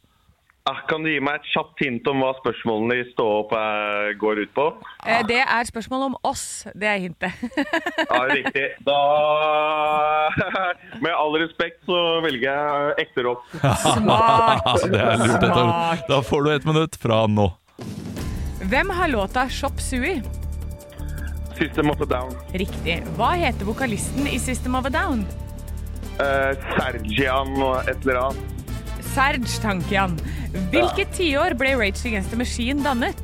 [0.67, 4.15] Ah, Kan du gi meg et kjapt hint om hva spørsmålene i Stå opp eh,
[4.17, 4.65] går ut på?
[5.05, 7.43] Eh, Det er spørsmål om oss, det er hintet.
[8.09, 8.63] Ja, riktig.
[8.87, 8.95] Da
[11.05, 13.45] Med all respekt så velger jeg ekte rock.
[13.85, 14.71] Smart!
[14.89, 15.45] Det er lurt.
[15.45, 16.07] Smart.
[16.09, 17.51] Da får du et minutt fra nå.
[18.65, 20.17] Hvem har låta Shop Sui?
[21.61, 22.33] System of a Down.
[22.57, 23.03] Riktig.
[23.21, 25.27] Hva heter vokalisten i System of a Down?
[26.25, 28.51] Eh, Sergian og et eller annet.
[29.15, 30.19] Serge Tankian.
[30.73, 33.21] Hvilket tiår ble Rage Against the Machine dannet?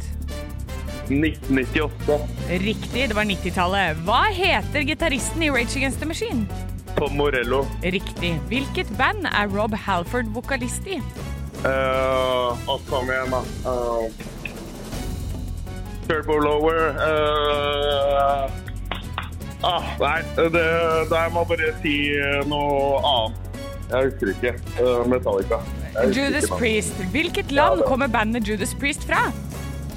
[1.11, 2.19] 1998.
[2.63, 4.03] Riktig, det var 90-tallet.
[4.07, 6.47] Hva heter gitaristen i Rage Against the Machine?
[6.97, 7.65] Tom Morello.
[7.83, 8.37] Riktig.
[8.49, 11.01] Hvilket band er Rob Halford vokalist i?
[11.65, 12.55] Uh,
[12.89, 13.43] kom igjen, da.
[13.67, 14.07] Uh,
[16.09, 16.95] Turbo Lower.
[16.95, 18.51] Uh,
[19.67, 20.65] ah, nei, det,
[21.11, 21.97] der må jeg bare si
[22.49, 23.40] noe annet.
[23.91, 24.55] Jeg husker ikke.
[24.79, 25.61] Uh, Metallica.
[25.97, 26.59] Husker Judas ikke.
[26.59, 27.05] Priest.
[27.11, 29.29] Hvilket land kommer bandet Judas Priest fra?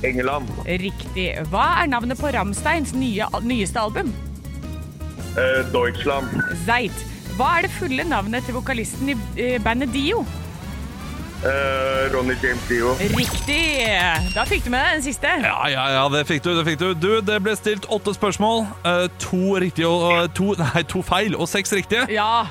[0.03, 0.49] England.
[0.67, 1.29] Riktig.
[1.51, 4.13] Hva er navnet på Ramsteins nye, nyeste album?
[5.37, 6.29] Uh, Deutschland.
[6.65, 7.05] Zeit.
[7.37, 10.19] Hva er det fulle navnet til vokalisten i eh, bandet Dio?
[11.43, 12.93] Eh, Ronny James Dio.
[13.17, 13.87] Riktig!
[14.35, 15.31] Da fikk du med deg den siste.
[15.41, 16.53] Ja, ja, ja, det fikk du.
[16.55, 18.67] det fikk Du Du, det ble stilt åtte spørsmål.
[18.85, 22.05] Uh, to riktige og uh, to, Nei, to feil og seks riktige.
[22.13, 22.45] Ja.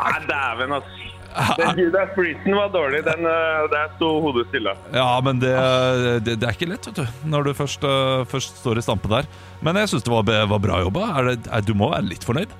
[0.00, 1.02] Nei, dæven, ass.
[1.60, 2.14] Den Judas
[2.46, 3.02] var dårlig.
[3.04, 4.72] Den, eh, der sto hodet stille.
[4.94, 5.52] Ja, men det,
[6.24, 7.26] det, det er ikke lett, vet du.
[7.28, 9.28] Når du først, eh, først står i stampe der.
[9.60, 11.10] Men jeg syns det var, var bra jobba.
[11.18, 12.54] Er det, er, du må være litt fornøyd?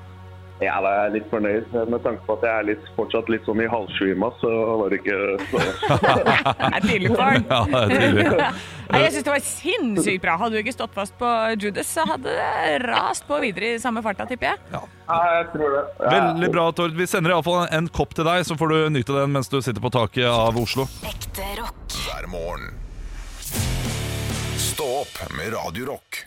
[0.57, 1.75] Ja, da er jeg litt fornøyd.
[1.93, 5.03] Med tanke på at jeg er litt, fortsatt litt sånn i halvsjuima, så var det
[5.03, 5.19] ikke
[5.51, 5.65] så
[6.25, 7.45] Det er tidlig for den.
[7.51, 8.51] Ja, det er tydelig.
[8.87, 10.37] Nei, jeg syns det var sinnssykt bra.
[10.41, 14.03] Hadde du ikke stått fast på Judas, så hadde det rast på videre i samme
[14.05, 14.63] farta, tipper jeg.
[14.77, 15.83] Ja, jeg tror det.
[16.05, 16.13] Ja.
[16.15, 16.97] Veldig bra, Tord.
[16.99, 19.83] Vi sender iallfall en kopp til deg, så får du nyte den mens du sitter
[19.83, 20.87] på taket av Oslo.
[21.09, 21.99] Ekte rock.
[22.07, 22.75] hver morgen.
[24.61, 26.27] Stå opp med Radio Rock.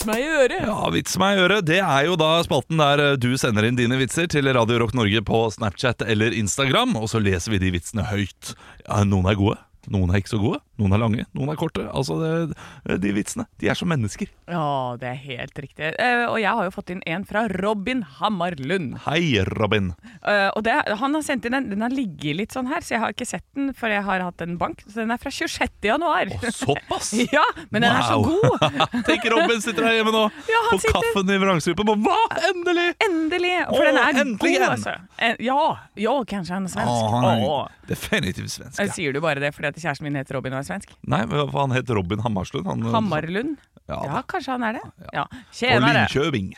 [0.00, 0.62] Vits meg i øret.
[0.64, 1.66] Ja, Vits meg i øret.
[1.68, 4.94] Det er jo da spalten der eh, du sender inn dine vitser til Radio Rock
[4.96, 8.54] Norge på Snapchat eller Instagram, og så leser vi de vitsene høyt.
[8.86, 10.60] Ja, noen er gode, noen er ikke så gode.
[10.80, 11.82] Noen er lange, noen er korte.
[11.92, 14.28] Altså, det, De vitsene de er som mennesker.
[14.48, 15.90] Ja, det er helt riktig.
[16.00, 18.98] Eh, og jeg har jo fått inn en fra Robin Hammarlund.
[19.06, 19.90] Hei, Robin.
[20.24, 22.94] Eh, og det, han har sendt inn en, Den har ligget litt sånn her, så
[22.96, 24.80] jeg har ikke sett den, for jeg har hatt en bank.
[24.88, 25.70] Så den er fra 26.
[25.90, 26.32] januar.
[26.32, 27.12] Å, såpass?
[27.36, 28.64] ja, men den er så god!
[29.08, 31.92] Tenk Robin sitter her hjemme nå, Ja, på sitter- kaffen i vrangstrupen.
[31.94, 32.18] og Hva?
[32.50, 32.88] Endelig!
[33.06, 33.54] Endelig!
[33.70, 34.96] For Å, den er endelig god, altså.
[35.20, 35.60] En- Ja,
[36.00, 36.96] ja, kanskje han er svensk.
[36.96, 37.68] Å, han er Åh.
[37.90, 38.80] definitivt svensk.
[38.80, 38.96] Eh, Ja.
[38.96, 40.92] Sier du bare det fordi at kjæresten min heter Robin og er svensk?
[41.10, 42.66] Nei, for han het Robin Hammarslund.
[42.70, 43.56] Han, Hammarlund?
[43.88, 44.84] Ja, Ja, kanskje han er det.
[45.14, 45.24] Ja.
[45.26, 46.04] Og Tjenere!
[46.06, 46.52] Linköping.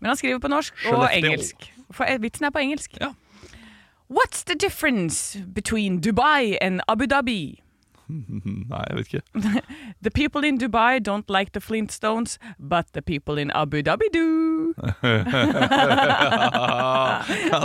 [0.00, 1.30] Men han skriver på norsk og Skellefteå.
[1.32, 1.68] engelsk.
[1.92, 2.98] For eh, vitsen er på engelsk.
[3.00, 3.12] Ja.
[4.12, 7.61] What's the difference between Dubai and Abu Dhabi?
[8.72, 9.22] Nei, jeg vet ikke.
[10.04, 14.74] The people in Dubai don't like the Flintstones, but the people in Abu Dhabi do.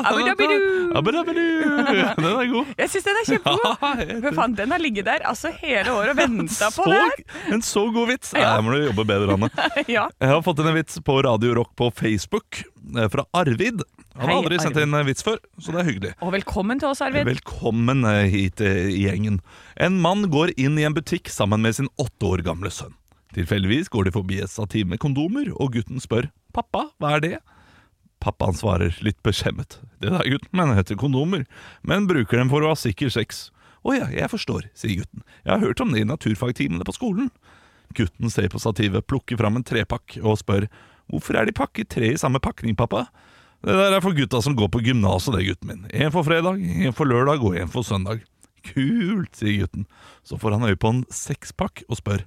[0.07, 0.91] Abu Dhabi do.
[0.95, 1.47] Abu Dhabi do.
[2.17, 2.65] Den er god.
[2.77, 3.75] Jeg syns den er kjempegod.
[4.23, 7.11] Men faen, den har ligget der altså hele året og venta på det her.
[7.53, 8.31] en så god vits.
[8.37, 9.49] Her må du jobbe bedre, Anne.
[9.87, 10.07] Ja.
[10.19, 12.63] Jeg har fått inn en vits på Radio Rock på Facebook
[13.11, 13.81] fra Arvid.
[14.17, 16.11] Han har Hei, aldri sendt inn en vits før, så det er hyggelig.
[16.25, 17.27] Og velkommen til oss, Arvid.
[17.27, 19.41] Velkommen eh, hit eh, i gjengen.
[19.75, 22.95] En mann går inn i en butikk sammen med sin åtte år gamle sønn.
[23.35, 27.37] Tilfeldigvis går de forbi et stativ med kondomer, og gutten spør 'pappa, hva er det?'
[28.23, 29.77] Pappaen svarer litt beskjemmet.
[30.01, 31.45] 'Det der, gutten, mener heter kondomer,
[31.83, 33.51] men bruker dem for å ha sikker sex'.
[33.85, 35.21] 'Å ja, jeg forstår', sier gutten.
[35.45, 37.29] 'Jeg har hørt om det i naturfagtimene på skolen'.
[37.93, 40.67] Gutten ser på stativet, plukker fram en trepakk og spør
[41.07, 43.07] 'Hvorfor er de pakket tre i samme pakning, pappa?'
[43.63, 45.87] Det der er for gutta som går på gymnaset, det, gutten min.
[45.91, 48.21] En for fredag, en for lørdag og en for søndag.
[48.63, 49.87] Kult, sier gutten.
[50.23, 52.21] Så får han øye på en sekspakk og spør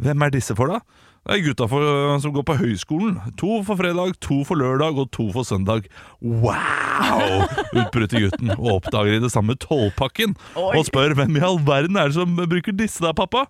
[0.00, 0.80] hvem er disse for, da?
[1.28, 1.84] Det er gutta for,
[2.24, 3.18] som går på høyskolen.
[3.36, 5.90] To for fredag, to for lørdag og to for søndag.
[6.24, 7.44] Wow!
[7.76, 12.10] utbryter gutten og oppdager i det samme tolvpakken og spør hvem i all verden er
[12.10, 13.46] det som bruker disse da, pappa?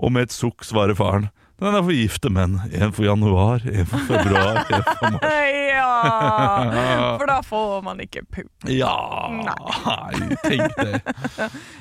[0.00, 1.28] Og med et sukk svarer faren.
[1.60, 2.54] Den er for gifte menn.
[2.72, 5.26] En for januar, en for februar, en for mars.
[5.80, 8.50] Ja, for da får man ikke pupp.
[8.68, 8.92] Ja,
[9.32, 11.00] nei, tenk det.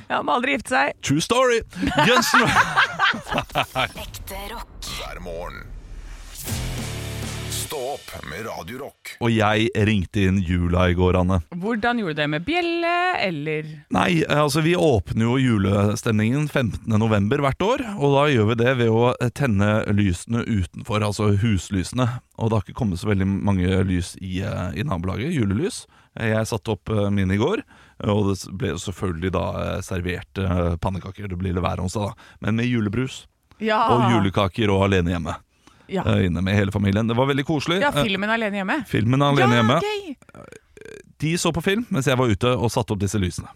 [0.10, 0.94] Ja, må aldri gifte seg.
[1.06, 1.60] True story.
[2.08, 2.48] Guns N'
[4.00, 4.90] Ekte rock.
[5.00, 5.66] hver morgen.
[7.70, 9.12] Stå opp med Radio Rock.
[9.22, 11.36] Og jeg ringte inn jula i går, Anne.
[11.62, 16.88] Hvordan gjorde du det med bjelle, eller Nei, altså vi åpner jo julestemningen 15.
[16.98, 22.08] november hvert år, og da gjør vi det ved å tenne lysene utenfor, altså huslysene.
[22.42, 25.84] Og det har ikke kommet så veldig mange lys i, eh, i nabolaget, julelys.
[26.18, 27.62] Jeg satte opp eh, mine i går,
[28.10, 30.42] og det ble selvfølgelig da eh, servert
[30.82, 31.30] pannekaker.
[31.30, 32.34] Det blir det hver onsdag, da.
[32.48, 33.28] Men med julebrus
[33.62, 33.84] Ja.
[33.94, 35.38] og julekaker og alene hjemme.
[35.92, 37.08] Ja, eh, Inne med hele familien.
[37.10, 37.82] Det var veldig koselig.
[37.82, 38.78] ja Eh, filmen Alene hjemme.
[38.88, 39.80] Filmen Alene ja, hjemme.
[39.82, 40.16] gøy.
[41.20, 43.50] De så på film mens jeg var ute og satte opp disse lysene.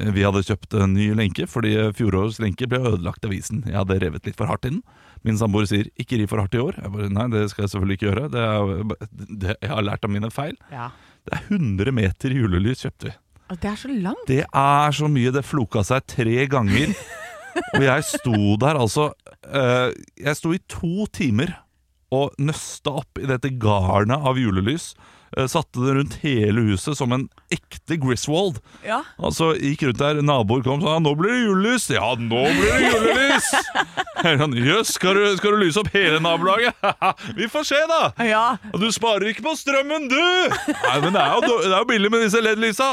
[0.00, 3.62] Eh, Vi hadde kjøpt en ny lenke fordi fjorårets lenke ble ødelagt av isen.
[3.66, 4.82] Jeg hadde revet litt for hardt i den.
[5.24, 6.76] Min samboer sier 'ikke riv for hardt i år'.
[6.82, 8.30] Jeg bare, Nei, det skal jeg selvfølgelig ikke gjøre.
[8.30, 9.06] Det er,
[9.40, 10.56] det, jeg har lært av mine feil.
[10.70, 10.90] Ja.
[11.24, 13.14] Det er 100 meter julelys kjøpte vi.
[13.48, 14.26] Det er så langt.
[14.26, 15.30] Det er så mye.
[15.32, 16.94] Det floka seg tre ganger.
[17.74, 19.10] Og jeg sto der altså
[19.46, 19.90] eh,
[20.20, 21.54] Jeg sto i to timer
[22.14, 24.92] og nøsta opp i dette garnet av julelys.
[25.36, 28.60] Eh, satte det rundt hele huset som en ekte Griswold.
[28.86, 29.00] Ja.
[29.18, 31.88] Altså, gikk rundt der, Naboer kom og sa 'nå blir det julelys'.
[31.96, 33.48] Ja, nå blir det julelys!
[34.26, 36.78] Jeg sånn, Jøss, skal, du- skal du lyse opp hele nabolaget?
[37.38, 38.12] Vi får se, da!
[38.24, 38.46] ja.
[38.72, 40.16] Og du sparer ikke på strømmen, du!
[40.16, 42.92] Nei, men det er jo, det er jo billig med disse LED-lysa.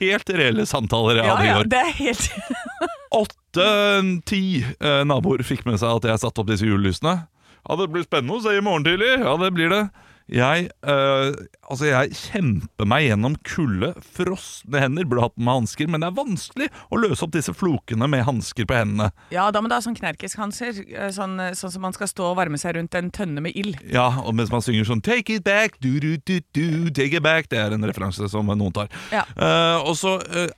[0.00, 1.68] Helt reelle samtaler jeg Ja, hadde i ja, går.
[1.74, 2.30] det er helt
[3.14, 7.20] Åtte-ti eh, naboer fikk med seg at jeg satte opp disse julelysene.
[7.64, 9.14] Ja, Det blir spennende å se i morgen tidlig.
[9.22, 9.84] Ja, det blir det.
[10.32, 11.34] Jeg, eh,
[11.68, 15.04] altså jeg kjemper meg gjennom kulde, frosne hender.
[15.08, 18.64] Burde hatt med hansker, men det er vanskelig å løse opp disse flokene med hansker
[18.68, 19.10] på hendene.
[19.34, 22.38] Ja, da må du ha sånn knerkeshanser, eh, sånn, sånn som man skal stå og
[22.40, 23.76] varme seg rundt en tønne med ild.
[23.92, 27.22] Ja, og mens man synger sånn Take it back, du, du, du, du, take it
[27.24, 29.26] back Det er en referanse som noen tar Ja.
[29.36, 30.48] Eh, Og så eh,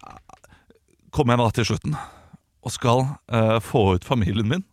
[1.10, 1.98] kommer jeg da til slutten
[2.66, 4.64] Og skal eh, få ut familien min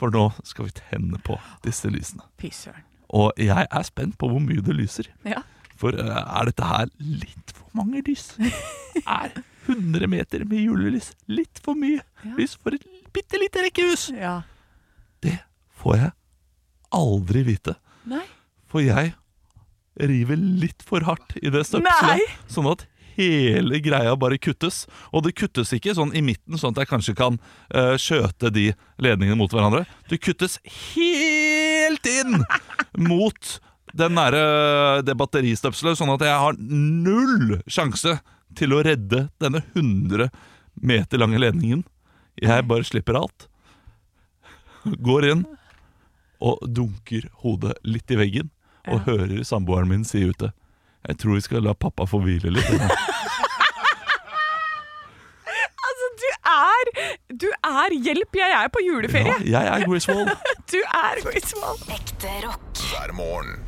[0.00, 1.36] For nå skal vi tenne på
[1.66, 2.50] disse lysene Fy.
[3.14, 5.42] Og jeg er spent på hvor mye det lyser Ja.
[5.78, 8.30] For eh, er dette her litt for mange lys?
[9.04, 9.34] er
[9.66, 12.02] 100 meter med julelys litt for mye
[12.38, 14.08] lys for et bitte lite rekkehus?
[14.16, 14.40] ja.
[15.24, 15.38] Det
[15.80, 16.10] får jeg
[16.94, 17.76] aldri vite
[18.08, 18.24] Nei.
[18.68, 19.14] For jeg
[20.00, 21.66] river litt for hardt i det Nei!
[21.68, 22.82] støpselet, sånn at
[23.16, 24.84] hele greia bare kuttes.
[25.12, 27.38] Og det kuttes ikke sånn i midten, sånn at jeg kanskje kan
[27.74, 28.70] uh, skjøte de
[29.02, 29.84] ledningene mot hverandre.
[30.10, 30.58] Det kuttes
[30.94, 32.42] helt inn
[32.98, 33.56] mot
[33.94, 34.44] den nære,
[35.06, 38.16] det batteristøpselet, sånn at jeg har null sjanse
[38.58, 40.30] til å redde denne 100
[40.82, 41.84] meter lange ledningen.
[42.42, 43.46] Jeg bare slipper alt.
[44.84, 45.44] Går inn
[46.44, 48.50] og dunker hodet litt i veggen
[48.90, 50.50] og hører samboeren min si ute
[51.08, 52.70] Jeg tror vi skal la pappa få hvile litt.
[55.84, 56.90] Altså, du er
[57.44, 59.36] Du er Hjelp, jeg er på juleferie!
[59.48, 60.32] Ja, jeg er Griswold.
[60.72, 61.84] Du er Griswold!
[61.94, 62.82] Ekte rock.
[62.88, 63.60] hver morgen.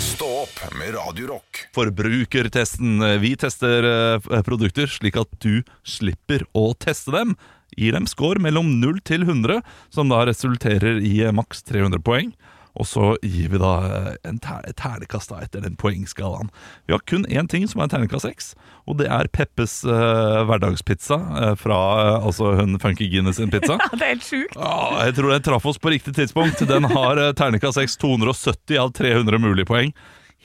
[0.00, 1.62] Stå opp med Radiorock.
[1.76, 2.98] Forbrukertesten.
[3.22, 7.36] Vi tester eh, produkter slik at du slipper å teste dem.
[7.78, 9.60] Gir dem score mellom 0 til 100,
[9.94, 12.32] som da resulterer i maks 300 poeng.
[12.80, 16.48] Og så gir vi da eh, en ter ternekast etter den poengskalaen.
[16.88, 18.52] Vi har kun én ting som er ternekast 6,
[18.88, 23.76] og det er Peppes uh, hverdagspizza uh, fra uh, altså hun Funky Guinness sin pizza.
[23.90, 24.56] Ja, det er helt sjukt.
[24.56, 26.62] Ah, jeg tror den traff oss på riktig tidspunkt.
[26.68, 29.92] Den har uh, ternekast 6 270 av 300 mulige poeng.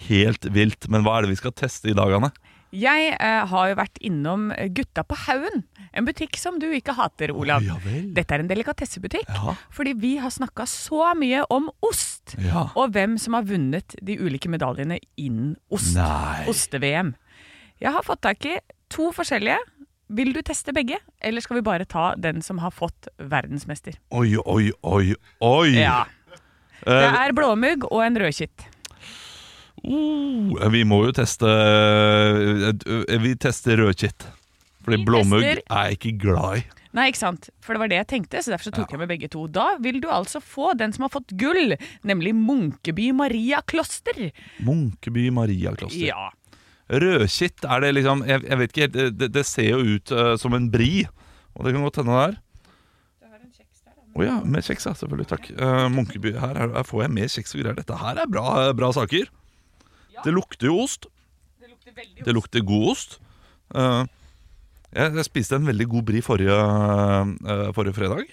[0.10, 0.90] Helt vilt.
[0.92, 2.34] Men hva er det vi skal teste i dag, Anne?
[2.76, 5.64] Jeg eh, har jo vært innom Gutta på haugen,
[5.96, 7.64] en butikk som du ikke hater, Olav.
[7.64, 8.10] ja vel.
[8.18, 9.54] Dette er en delikatessebutikk, Ja.
[9.72, 12.36] fordi vi har snakka så mye om ost.
[12.44, 12.66] Ja.
[12.76, 15.96] Og hvem som har vunnet de ulike medaljene innen ost.
[15.96, 16.44] Nei.
[16.52, 17.14] Oste-VM.
[17.80, 18.58] Jeg har fått tak i
[18.90, 19.58] to forskjellige.
[20.16, 23.96] Vil du teste begge, eller skal vi bare ta den som har fått verdensmester?
[24.12, 25.72] Oi, oi, oi, oi!
[25.80, 26.04] Ja.
[26.86, 28.68] Det Eh, er blåmugg og en rødkitt.
[29.88, 34.28] Oh, vi må jo teste eh, Vi tester rødkitt.
[34.86, 36.64] Fordi Vi blåmugg tester- er jeg ikke glad i.
[36.96, 37.50] Nei, ikke sant?
[37.60, 39.48] For det var det jeg tenkte, så derfor så tok jeg med begge to.
[39.52, 41.74] Da vil du altså få den som har fått gull,
[42.08, 44.30] nemlig Munkeby Maria Kloster.
[44.64, 46.06] Munkeby Maria Kloster.
[46.08, 46.30] Ja.
[46.88, 50.36] Rødkitt, er det liksom Jeg, jeg vet ikke helt det, det ser jo ut uh,
[50.40, 51.08] som en bri.
[51.56, 52.42] Og det kan godt hende det er.
[54.16, 54.94] Å ja, med kjeks, ja.
[54.96, 55.28] Selvfølgelig.
[55.28, 55.50] Takk.
[55.60, 57.76] Uh, Munkeby, her, er, her får jeg mer kjeks og greier.
[57.82, 58.46] Dette her er bra,
[58.78, 59.28] bra saker.
[60.24, 61.08] Det lukter jo ost.
[61.60, 63.18] Det lukter veldig Det lukter god ost.
[63.76, 64.04] Eh,
[64.96, 68.30] jeg, jeg spiste en veldig god brie forrige, eh, forrige fredag.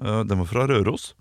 [0.00, 1.12] Eh, den var fra Røros.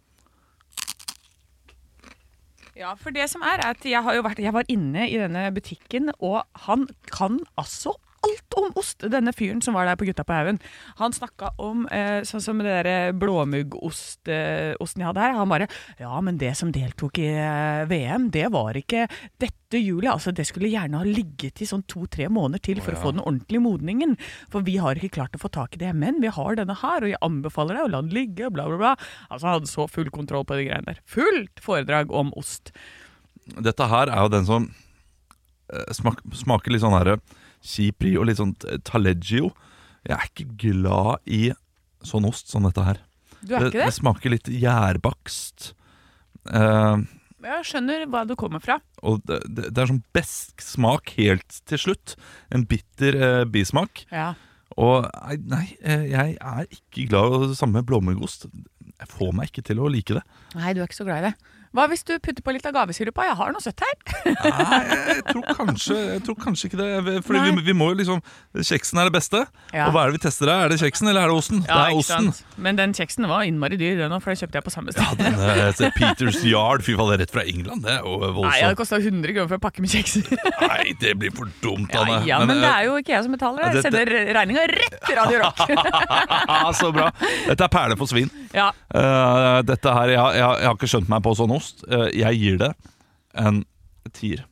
[2.73, 5.19] Ja, for det som er, er at jeg, har jo vært, jeg var inne i
[5.21, 10.07] denne butikken, og han kan altså alt om ost, denne fyren som var der på
[10.07, 10.59] Gutta på haugen.
[10.99, 15.36] Han snakka om eh, sånn som det der blåmuggosten eh, osten jeg hadde her.
[15.38, 15.67] Han bare
[15.99, 19.07] Ja, men det som deltok i eh, VM, det var ikke
[19.41, 20.13] dette hjulet.
[20.13, 23.23] Altså, det skulle gjerne ha ligget i sånn to-tre måneder til for å få den
[23.23, 24.17] ordentlige modningen.
[24.53, 27.03] For vi har ikke klart å få tak i det, men vi har denne her,
[27.03, 28.95] og jeg anbefaler deg å la den ligge, bla, bla, bla.
[29.29, 31.03] Altså, han hadde så full kontroll på de greiene der.
[31.09, 32.73] Fullt foredrag om ost.
[33.59, 34.69] Dette her er jo den som
[35.73, 37.17] eh, smak, smaker litt sånn her
[37.63, 39.52] kjip og litt sånn taleggio.
[40.04, 41.43] Jeg er ikke glad i
[42.04, 42.99] sånn ost som dette her.
[43.43, 43.95] Du er ikke det det?
[43.95, 45.69] smaker litt gjærbakst.
[46.47, 47.04] Uh,
[47.43, 48.80] Jeg skjønner hva du kommer fra.
[49.04, 52.15] og det, det, det er sånn besk smak helt til slutt.
[52.52, 54.06] En bitter uh, bismak.
[54.12, 54.34] Ja.
[54.80, 55.06] Og
[55.45, 58.47] nei, jeg er ikke glad i det samme blåmuggost.
[58.97, 60.23] Jeg får meg ikke til å like det.
[60.58, 61.36] Nei, du er ikke så glad i det.
[61.73, 63.23] Hva hvis du putter på litt av gavesirupa?
[63.25, 63.93] Jeg har noe søtt her.
[64.29, 67.15] Nei, jeg tror kanskje, jeg tror kanskje ikke det.
[67.25, 68.19] Fordi vi, vi må jo liksom
[68.53, 69.41] Kjeksen er det beste.
[69.73, 69.88] Ja.
[69.88, 70.67] Og hva er det vi tester her?
[70.67, 71.63] Er det kjeksen eller er det osten?
[71.65, 72.29] det er osten.
[72.29, 72.59] sant?
[72.62, 75.01] Men den kjeksen var innmari dyr, den òg, for det kjøpte jeg på samme sted.
[75.01, 77.88] Ja, Den, er Peters Yard, fy faen, det er rett fra England.
[77.88, 80.29] Det Og Nei, det kosta 100 kroner for en pakke med kjekser.
[80.62, 82.21] Nei, det blir for dumt, Anne.
[82.29, 83.81] ja, men det eh, er jo ikke jeg som betaler det.
[83.81, 85.65] Jeg sender regninga rett til Radio Rock.
[86.83, 87.09] Så bra.
[87.49, 88.29] Dette er perle for svin.
[88.54, 91.82] Ja, Uh, dette her, jeg, jeg, jeg har ikke skjønt meg på sånn ost.
[91.89, 92.68] Uh, jeg gir det
[93.42, 93.63] en
[94.13, 94.44] tier.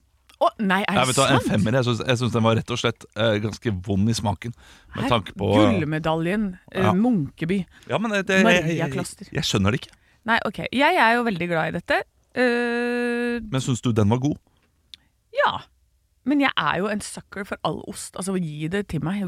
[0.42, 1.36] Å, nei, er det sant?
[1.36, 1.76] En femmer.
[1.78, 4.56] Jeg syns, jeg syns den var rett og slett uh, ganske vond i smaken.
[4.95, 6.95] Med Her, tanke på Gullmedaljen, Ja.
[6.97, 7.60] Munkeby.
[7.91, 9.93] ja, men det, det, jeg, jeg, jeg skjønner det ikke.
[10.32, 10.64] Nei, ok.
[10.74, 12.02] Jeg er jo veldig glad i dette.
[13.54, 14.39] Men syns du den var god?
[15.38, 15.60] ja.
[16.30, 18.13] Men jeg er jo en sucker for all ost.
[18.19, 19.24] Altså, gi det til meg.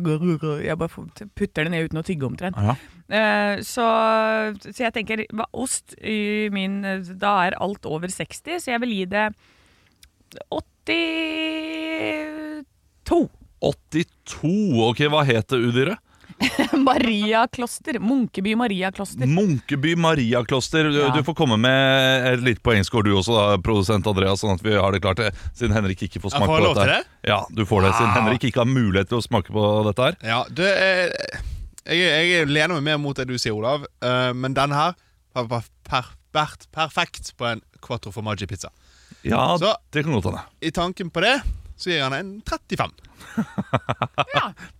[0.61, 2.57] Jeg bare putter det ned uten å tygge omtrent.
[2.59, 2.75] Ja.
[3.13, 3.87] Eh, så,
[4.61, 6.81] så jeg tenker ost i min
[7.19, 9.25] Da er alt over 60, så jeg vil gi det
[10.53, 12.63] 82.
[13.63, 14.53] 82.
[14.83, 16.02] Ok, hva het det udyret?
[16.87, 17.99] Mariakloster.
[17.99, 19.25] Munkeby Mariakloster.
[19.27, 20.83] Munkeby Mariakloster.
[20.91, 21.09] Du, Ja.
[21.15, 24.73] du får komme med et lite poengscore du også, da, produsent Andreas, sånn at vi
[24.75, 25.19] har det klart.
[25.19, 26.89] eh, Siden Henrik ikke får smake får på dette.
[26.89, 27.03] her.
[27.23, 27.93] Ja, du får det.
[27.93, 28.21] Siden Wow.
[28.21, 30.17] Henrik ikke har mulighet til å smake på dette her.
[30.23, 31.15] Ja, det er,
[31.85, 33.85] jeg, jeg lener meg mer mot det du sier, Olav.
[34.03, 34.93] uh, men den her
[35.35, 38.69] har vært per, vært perfekt på en quattro formaggi-pizza.
[39.23, 40.41] Ja, Så- det kan godt hende.
[40.61, 41.41] I tanken på det
[41.78, 42.91] så gir han en 35.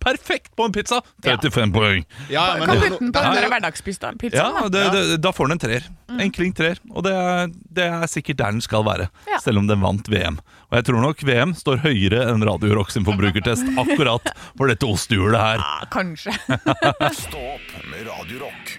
[0.04, 1.00] Perfekt på en pizza!
[1.24, 2.04] 35 poeng.
[2.30, 4.18] Ja, men Kan putte den på den er der hverdagspizzaen.
[4.30, 4.68] Ja, da.
[4.70, 4.90] det, Ja.
[4.94, 5.88] det, Da får den en treer.
[6.20, 6.78] En klink treer.
[6.94, 9.38] Og det er, det er sikkert der den skal være, Ja.
[9.42, 10.38] selv om den vant VM.
[10.70, 14.86] Og jeg tror nok VM står høyere enn Radio Rock sin forbrukertest akkurat for dette
[14.86, 15.58] ostehjulet her.
[15.58, 16.32] Ja, kanskje.
[17.24, 18.78] Stå opp med Radio Rock.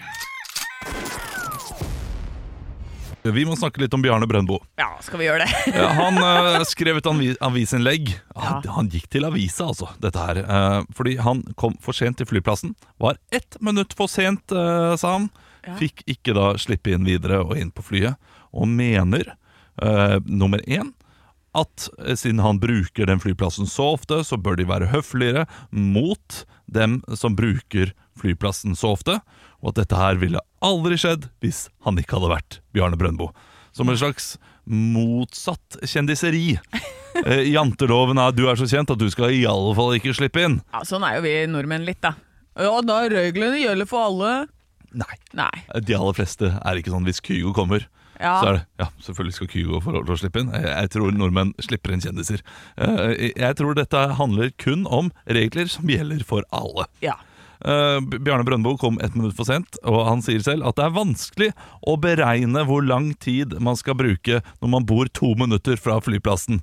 [3.34, 4.58] Vi må snakke litt om Bjarne Brøndbo.
[4.78, 5.72] Ja, skal vi gjøre det?
[5.98, 8.12] Han uh, skrev et anvi avisinnlegg.
[8.36, 8.74] Han, Ja.
[8.76, 10.42] han gikk til avisa, altså, dette her.
[10.44, 12.74] Uh, fordi han kom for sent til flyplassen.
[13.02, 15.30] Var ett minutt for sent, uh, sa han.
[15.66, 15.74] Ja.
[15.80, 18.14] Fikk ikke da slippe inn videre og inn på flyet.
[18.56, 19.34] Og mener,
[20.24, 20.94] nummer én,
[21.58, 25.42] at siden han bruker den flyplassen så ofte, så bør de være høfligere
[25.74, 29.18] mot dem som bruker flyplassen så ofte.
[29.62, 33.30] Og at dette her ville aldri skjedd hvis han ikke hadde vært Bjarne Brøndbo.
[33.76, 34.36] Som en slags
[34.66, 36.58] motsatt kjendiseri.
[37.16, 40.36] Eh, Janteloven er 'du er så kjent at du skal i alle fall ikke slippe
[40.44, 40.58] inn'.
[40.68, 42.10] Ja, Sånn er jo vi nordmenn litt, da.
[42.60, 44.32] Ja, da reglene gjelder for alle.
[44.92, 45.16] Nei.
[45.32, 45.80] Nei.
[45.80, 47.86] De aller fleste er ikke sånn hvis Kygo kommer.
[48.20, 48.34] Ja.
[48.42, 50.52] Så er det, ja, Selvfølgelig skal Kygo få lov til å slippe inn.
[50.52, 52.44] Jeg, jeg tror nordmenn slipper inn kjendiser.
[52.76, 56.84] Eh, Jeg tror dette handler kun om regler som gjelder for alle.
[57.00, 57.16] ja.
[57.60, 60.96] B- Bjarne Brøndbo kom ett minutt for sent, og han sier selv at det er
[60.96, 61.50] vanskelig
[61.86, 66.60] å beregne hvor lang tid man skal bruke når man bor to minutter fra flyplassen.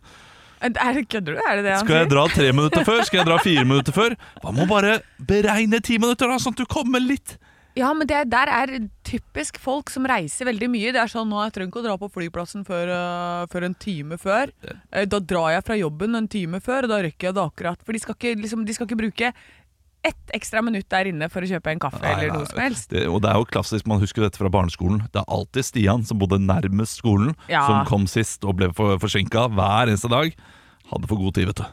[0.64, 1.40] Er det kødder du?
[1.44, 3.02] Er det det han Skal jeg dra tre minutter før?
[3.04, 4.14] Skal jeg dra fire minutter før?
[4.40, 7.34] Hva med å bare beregne ti minutter, da, sånn at du kommer litt
[7.76, 8.72] Ja, men det der er
[9.04, 10.92] typisk folk som reiser veldig mye.
[10.94, 13.76] Det er sånn, nå jeg trenger ikke å dra på flyplassen før, uh, før en
[13.82, 14.54] time før.
[14.64, 17.82] Uh, Da drar jeg fra jobben en time før, og da rekker jeg det akkurat.
[17.84, 19.34] For de skal ikke, liksom, de skal ikke bruke
[20.04, 22.60] ett ekstra minutt der inne for å kjøpe en kaffe Nei, eller nei, noe som
[22.60, 22.90] helst.
[22.92, 25.06] Det, og det er jo klassisk, man husker dette fra barneskolen.
[25.14, 27.64] Det er alltid Stian som bodde nærmest skolen, Ja.
[27.68, 30.36] som kom sist og ble for, forsinka hver eneste dag.
[30.92, 31.66] Hadde for god tid, vet du.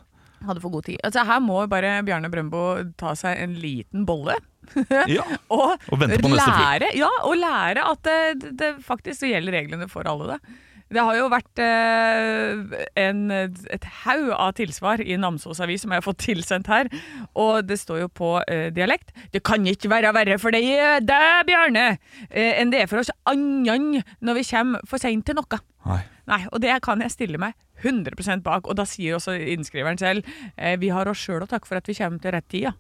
[0.46, 1.00] Hadde for god tid.
[1.04, 2.62] Altså, her må bare Bjarne Brøndbo
[2.96, 4.38] ta seg en liten bolle.
[5.10, 5.24] Ja.
[5.50, 10.36] Og, Og lære, Ja, og lære at det, det faktisk gjelder reglene for alle.
[10.36, 10.54] Det.
[10.90, 16.02] Det har jo vært eh, en, et haug av tilsvar i Namsos avis som jeg
[16.02, 16.90] har fått tilsendt her,
[17.38, 19.14] og det står jo på eh, dialekt.
[19.30, 20.66] Det kan ikke være verre for deg,
[21.06, 21.86] deg, Bjarne,
[22.28, 25.62] eh, enn det er for oss annen når vi kommer for seint til noe.
[25.86, 26.02] Nei.
[26.30, 30.26] Nei, og det kan jeg stille meg 100% bak, og da sier også innskriveren selv
[30.56, 32.74] eh, vi har oss sjøl å takke for at vi kommer til rett tid, ja.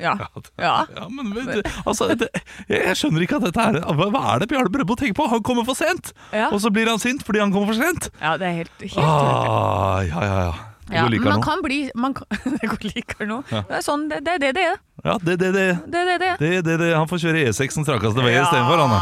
[0.00, 0.14] Ja.
[0.58, 0.74] ja.
[0.96, 2.30] Ja, men vet altså, det,
[2.70, 5.28] jeg skjønner ikke at dette er hva, er det Bjarne Brøndbo tenker på?
[5.30, 6.12] Han kommer for sent!
[6.32, 6.48] Ja.
[6.50, 8.10] Og så blir han sint fordi han kommer for sent!
[8.20, 8.98] Ja, det er helt, helt.
[9.04, 10.58] Ah, ja, ja, ja.
[10.90, 11.42] Det Ja, men man nå.
[11.46, 12.26] kan bli man kan,
[12.58, 13.36] Det går likere nå.
[13.46, 14.78] Det er sånn, det, det er det det er.
[15.04, 15.66] Ja, det, det, det.
[15.86, 16.32] Det er det det.
[16.40, 16.88] Det, det, det.
[16.98, 18.96] Han får kjøre E6 som trakkaste vei istedenfor, han.
[18.96, 19.00] da.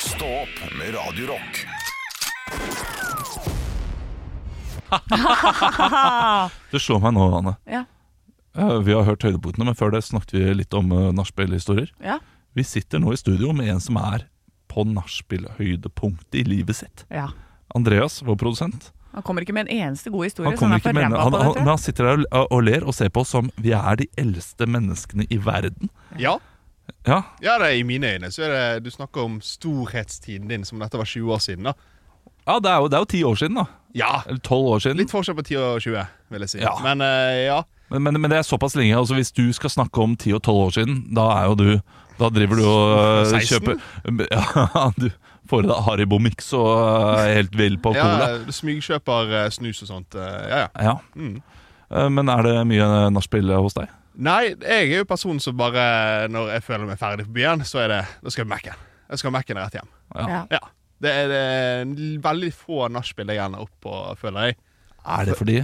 [0.00, 1.66] Stå opp med Radio Rock.
[6.70, 7.54] Det slår meg nå, Anne.
[7.68, 7.84] Ja.
[8.56, 11.92] Eh, Vi har hørt høydepunktene, men før det snakket vi litt om uh, nachspiel-historier.
[12.04, 12.18] Ja.
[12.56, 14.26] Vi sitter nå i studio med en som er
[14.72, 17.06] på nachspiel-høydepunktet i livet sitt.
[17.10, 17.30] ja.
[17.74, 18.92] Andreas, vår produsent.
[19.12, 20.46] Han kommer ikke med en eneste god historie.
[20.46, 22.84] Han han kommer er ikke med, han, det, men han sitter der og, og ler
[22.86, 25.90] og ser på oss som vi er de eldste menneskene i verden.
[26.16, 26.36] Ja.
[27.02, 30.64] Ja, ja, det er i mine øyne så er det Du snakker om storhetstiden din
[30.64, 31.64] som dette var 20 år siden.
[31.66, 31.72] da
[32.46, 33.64] ja det er jo det er jo ti år siden, da.
[33.94, 35.00] Ja, Eller tolv år siden.
[35.00, 36.58] Litt forskjell på 10 og 20, vil jeg si.
[36.62, 36.76] Ja.
[36.84, 37.62] Men uh, ja.
[37.90, 38.96] Men, men, men det er såpass lenge.
[38.98, 41.68] Altså Hvis du skal snakke om 10 og 12 år siden, da er jo du
[42.18, 43.46] Da driver du og øh, 16?
[43.46, 45.10] kjøper Ja, du
[45.46, 46.72] får i deg Haribo Mix og
[47.20, 48.30] er helt vill på cola.
[48.32, 50.16] ja Smygkjøper eh, snus og sånt.
[50.18, 50.82] eh, ja, ja.
[50.88, 50.94] Ja.
[51.14, 51.36] Mm.
[51.92, 53.92] Eh, Men er det mye nachspiel hos deg?
[54.16, 57.84] Nei, jeg er jo personen som bare Når jeg føler meg ferdig på byen, så
[57.84, 58.82] er det Da skal jeg Mac-en.
[59.12, 59.92] Jeg skal ha Mac-en rett hjem.
[60.16, 60.40] Ja.
[60.56, 60.62] Ja.
[61.04, 64.56] Det er, det veldig få nachspiel jeg ender opp på, føler jeg.
[65.04, 65.58] Er det fordi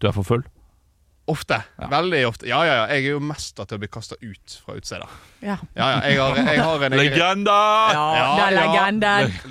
[0.00, 0.44] du er for full?
[1.30, 1.60] Ofte.
[1.90, 2.46] Veldig ofte.
[2.50, 2.86] Ja, ja, ja.
[2.90, 5.06] Jeg er jo mester til å bli kasta ut fra utestedet.
[5.44, 5.56] Ja.
[5.78, 5.98] Ja, ja.
[6.08, 7.56] Jeg har, jeg har en egen Legenda!
[7.94, 8.86] Ja, Ja, det er ja.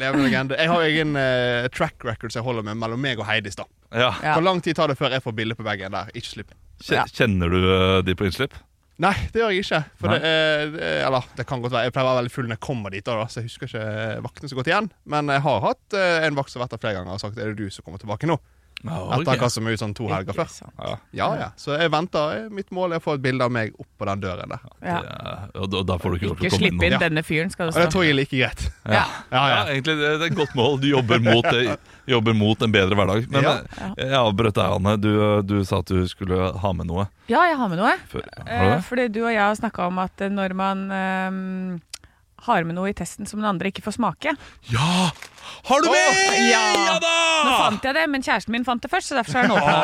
[0.02, 0.58] levende legende.
[0.60, 3.56] Jeg har egen uh, track record som jeg holder med mellom meg og Heidis.
[3.60, 4.12] da Ja.
[4.22, 4.34] Ja.
[4.36, 6.12] Hvor lang tid tar det før jeg får bilde på veggen der?
[6.14, 6.52] Ikke slipp.
[6.84, 8.60] Kjenner du uh, de på innslipp?
[9.00, 9.82] Nei, det gjør jeg ikke.
[10.02, 12.58] For det, uh, eller, det kan godt være Jeg pleier å være veldig full når
[12.58, 14.92] jeg kommer dit, da, så jeg husker ikke vaktene så godt igjen.
[15.08, 17.54] Men jeg har hatt en vakt som har vært der flere ganger og sagt er
[17.54, 18.36] det du som kommer tilbake nå.
[18.80, 20.52] Etter hva som er ut sånn to helger før.
[20.80, 20.94] Ja.
[21.20, 21.48] Ja, ja.
[21.60, 22.46] Så jeg venter.
[22.50, 24.62] Mitt mål er å få et bilde av meg opp på den døren der.
[24.82, 25.00] Ja.
[25.04, 27.04] Ja, og da, da får du ikke lov til Ikke å komme slipp inn inn
[27.04, 27.82] denne fyren, skal du si.
[27.84, 28.64] det tror jeg er like greit.
[28.86, 28.94] Ja.
[28.94, 29.60] Ja, Ja, ja.
[29.74, 30.80] egentlig det, er et godt mål.
[30.80, 31.46] Du jobber mot,
[32.10, 33.28] jobber mot en bedre hverdag.
[33.30, 33.54] Men Ja.
[33.76, 34.96] eh, jeg avbrøt deg, Anne.
[35.04, 35.12] Du,
[35.44, 37.10] du sa at du skulle ha med noe.
[37.28, 37.98] Ja, jeg har med noe.
[38.10, 38.24] Før.
[38.48, 41.80] Har du Eh, fordi du og jeg har snakka om at eh, når man eh,
[42.46, 44.36] har med noe i testen som den andre ikke får smake
[44.72, 45.10] Ja!
[45.66, 46.20] Har du med?!
[46.50, 46.98] Ja.
[47.02, 47.14] da!
[47.46, 49.78] Nå fant jeg det, men kjæresten min fant det først, så derfor er den åpna.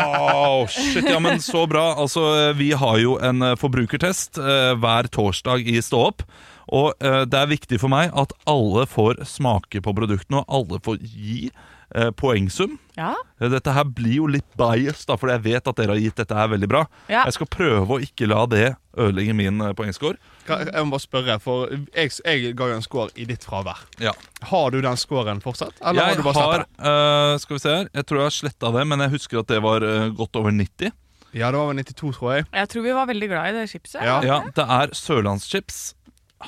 [0.45, 1.87] Oh, shit, ja, men Så bra.
[2.01, 6.25] Altså, Vi har jo en eh, forbrukertest eh, hver torsdag i Stå opp.
[6.73, 10.81] Og eh, det er viktig for meg at alle får smake på produktene, og alle
[10.85, 11.49] får gi
[11.93, 12.77] eh, poengsum.
[12.97, 13.11] Ja.
[13.41, 16.15] Eh, Dette her blir jo litt bias, da, for jeg vet at dere har gitt
[16.15, 16.85] dette her veldig bra.
[17.11, 17.25] Ja.
[17.27, 20.15] Jeg skal prøve å ikke la det ødelegge min eh, poengscore.
[20.47, 23.83] Kan- Jeg må bare spørre, for jeg, jeg ga jo en score i ditt fravær.
[23.99, 24.13] Ja.
[24.49, 25.73] Har du den scoren fortsatt?
[25.81, 27.89] Eller har Jeg du bare har slettet eh, Skal vi se her.
[27.93, 30.51] Jeg tror jeg har sletta det, men jeg husker at det var eh, godt over
[30.55, 30.91] 90.
[31.35, 32.45] Ja, det var vel 92, tror jeg.
[32.55, 33.99] Jeg tror vi var veldig glad i det chipset.
[34.07, 34.21] Ja.
[34.23, 35.81] Ja, Det er sørlandschips,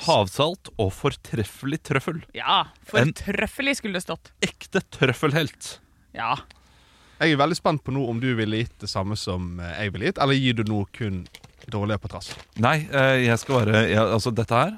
[0.06, 2.22] havsalt og fortreffelig trøffel.
[2.36, 4.30] Ja, Fortrøffelig skulle det stått.
[4.44, 5.78] Ekte trøffelhelt.
[6.16, 6.36] Ja.
[7.18, 9.92] Jeg er veldig spent på nå om du ville gitt det samme som eh, jeg
[9.96, 11.24] ville gitt, eller gir du nå kun
[11.68, 12.30] dårligere på trass?
[12.62, 14.76] Nei, eh, jeg skal være jeg, Altså, dette her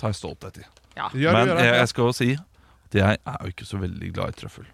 [0.00, 0.66] tar jeg stolthet i.
[0.96, 1.08] ja.
[1.12, 1.64] Gjør Men gjør det?
[1.66, 4.68] jeg, jeg skal jo si at jeg er jo ikke så veldig glad i trøffel.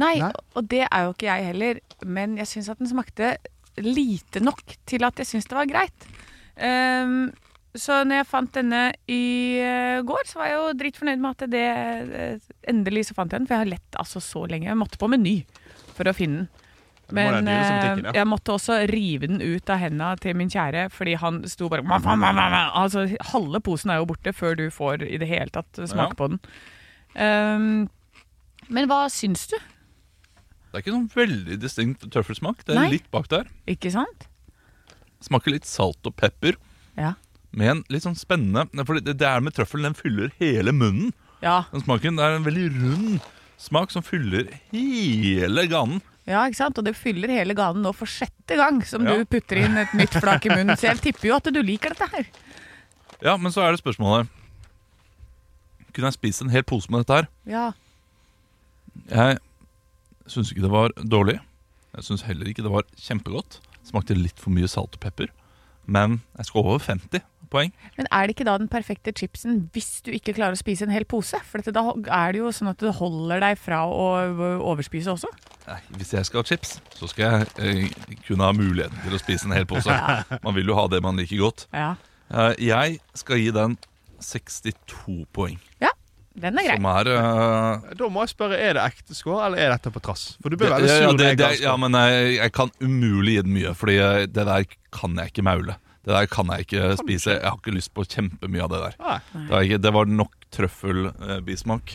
[0.00, 0.32] Nei, Nei.
[0.56, 1.78] og det er jo ikke jeg heller,
[2.08, 3.34] men jeg syns at den smakte
[3.80, 6.06] lite nok til at jeg syns det var greit.
[6.56, 7.30] Ehm,
[7.78, 9.22] så når jeg fant denne i
[9.64, 13.40] eh, går, så var jeg jo dritfornøyd med at det eh, Endelig så fant jeg
[13.40, 14.68] den, for jeg har lett altså så lenge.
[14.68, 15.38] Jeg måtte på Meny
[15.96, 16.50] for å finne den.
[17.12, 18.14] Men den butikken, eh, ja.
[18.20, 21.84] jeg måtte også rive den ut av hendene til min kjære, fordi han sto bare.
[21.84, 26.18] Altså, Halve posen er jo borte før du får i det hele tatt smake Ja.
[26.18, 26.40] på den.
[27.12, 27.90] Um,
[28.72, 29.58] men hva syns du?
[29.58, 32.64] Det er ikke noen veldig distinkt trøffelsmak.
[32.64, 32.92] Det er Nei.
[32.94, 33.50] litt bak der.
[33.68, 34.28] Ikke sant?
[35.20, 36.56] Smaker litt salt og pepper.
[36.96, 37.12] Ja.
[37.52, 41.12] Med en litt sånn spennende For det det er med trøffelen, den fyller hele munnen.
[41.42, 43.20] Ja, Den smaken det er en veldig rund
[43.60, 46.00] smak som fyller hele ganen.
[46.26, 46.78] ja, ikke sant?
[46.78, 49.16] Og det fyller hele ganen nå for sjette gang som Ja.
[49.18, 50.76] du putter inn et nytt flak i munnen.
[50.78, 52.26] Så jeg tipper jo at du liker dette her.
[53.22, 54.28] Ja, men så er det spørsmålet
[55.92, 57.28] Kunne jeg spist en hel pose med dette her?
[57.46, 57.72] Ja.
[59.10, 59.38] Jeg
[60.26, 61.38] syns ikke det var dårlig.
[61.94, 63.58] Jeg syns heller ikke det var kjempegodt.
[63.84, 65.28] Smakte litt for mye salt og pepper.
[65.86, 67.20] Men jeg skal over 50
[67.52, 67.72] poeng.
[67.98, 70.94] Men er det ikke da den perfekte chipsen hvis du ikke klarer å spise en
[70.94, 71.38] hel pose?
[71.48, 74.08] For dette, da er det jo sånn at det holder deg fra å
[74.72, 75.30] overspise også.
[75.68, 79.20] Nei, hvis jeg skal ha chips, så skal jeg eh, kunne ha muligheten til å
[79.22, 79.94] spise en hel pose.
[80.44, 81.66] Man vil jo ha det man liker godt.
[81.76, 81.94] Ja.
[82.32, 83.78] Eh, jeg skal gi den
[84.22, 85.60] 62 poeng.
[85.82, 85.92] ja.
[86.32, 86.76] Den er grei.
[86.78, 90.00] Som er uh, Da må jeg spørre, er det ekte score, eller er dette på
[90.00, 90.22] trass?
[90.40, 91.02] For du det, veldig sur.
[91.04, 93.98] ja, det, det, ja, men jeg, jeg kan umulig gi den mye, Fordi
[94.32, 94.64] det der
[94.96, 95.76] kan jeg ikke maule.
[96.02, 97.36] Det der kan jeg ikke spise.
[97.38, 98.94] Jeg har ikke lyst på kjempemye av det der.
[99.02, 99.18] Nei.
[99.34, 101.92] Det, var ikke, det var nok trøffelbismak.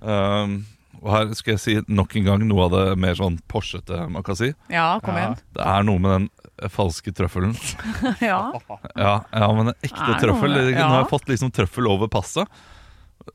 [0.00, 0.54] Um,
[1.02, 4.22] og her skal jeg si nok en gang noe av det mer sånn Porsete man
[4.26, 4.52] kan si.
[4.72, 5.22] Ja, kom Ja.
[5.24, 5.36] igjen.
[5.56, 6.28] Det er noe med den
[6.62, 7.56] eh, falske trøffelen.
[8.22, 8.52] Ja.
[8.96, 10.54] Ja, ja men en ekte trøffel.
[10.72, 12.48] Nå har jeg fått liksom trøffel over passet.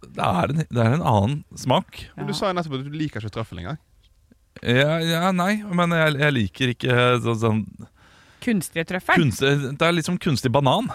[0.03, 2.05] Det er en, det er en annen smak.
[2.17, 3.77] Men Du sa jo nettopp at du liker ikke trøffel engang.
[4.63, 7.61] Ja, ja nei, men jeg, jeg liker ikke sånn, sånn
[8.43, 9.15] Kunstige trøffel.
[9.21, 10.89] Kunst, Det er litt som kunstig banan.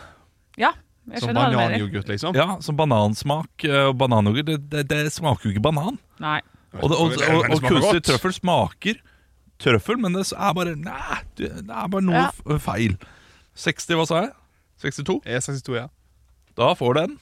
[0.61, 0.73] Ja,
[1.11, 1.73] jeg Som skjønner hva du mener.
[1.79, 2.35] bananyoghurt, liksom.
[2.39, 4.47] Ja, som banansmak eh, og bananyoghurt.
[4.47, 5.99] Det, det, det smaker jo ikke banan.
[6.23, 6.41] Nei.
[6.79, 9.01] Og, det, og, og, og kunstig trøffel smaker
[9.63, 12.29] trøffel, men det er bare Nei, det, det er bare noe Ja.
[12.33, 12.95] f- feil.
[13.55, 14.33] 60, hva sa jeg?
[14.83, 15.19] 62?
[15.29, 15.89] E62, ja.
[16.59, 17.19] Da får den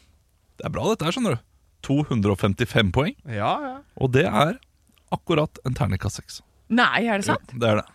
[0.61, 1.43] Det er bra, dette her, skjønner du.
[1.89, 3.15] 255 poeng.
[3.27, 3.75] Ja, ja.
[4.01, 4.59] Og det er
[5.13, 6.41] akkurat en terningkast 6.
[6.71, 7.51] Nei, er det sant?
[7.59, 7.87] Det er det.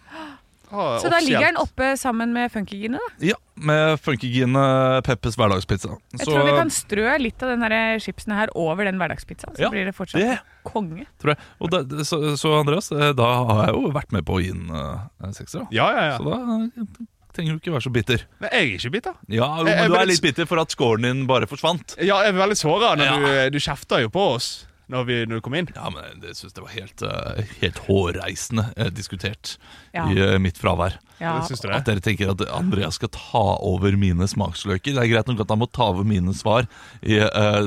[1.02, 3.14] Så da ligger den oppe sammen med funkygine, da?
[3.32, 5.96] Ja, med Funkygine Peppes hverdagspizza.
[6.18, 9.70] Jeg tror vi kan strø litt av den chipsen her over den hverdagspizzaen, så Ja,
[9.72, 11.06] blir det fortsatt det konge.
[11.22, 11.40] tror jeg.
[11.62, 14.52] Og da, så, så Andreas, eh, da har jeg jo vært med på å gi
[14.52, 15.64] den uh, sekser.
[15.64, 15.68] da.
[15.72, 16.18] Ja, ja, ja.
[16.18, 17.06] Så da eh,
[17.36, 18.22] trenger du ikke være så bitter.
[18.40, 19.16] Men jeg er ikke bitter.
[19.28, 21.96] Ja, Jeg- jeg men du er litt bitter for at scoren din bare forsvant.
[22.00, 23.18] Ja, jeg er veldig såra når Ja.
[23.50, 24.66] du, du kjefter jo på oss.
[24.92, 25.70] Når, vi, når du kom inn.
[25.76, 29.56] Ja, men det synes jeg var helt, uh, helt hårreisende uh, diskutert
[29.96, 30.06] Ja.
[30.12, 31.00] i uh, mitt fravær.
[31.22, 31.38] Ja.
[31.48, 34.94] Syns du At dere tenker at Andreas skal ta over mine smaksløker.
[34.98, 36.68] Det er greit nok at han må ta over mine svar
[37.02, 37.22] i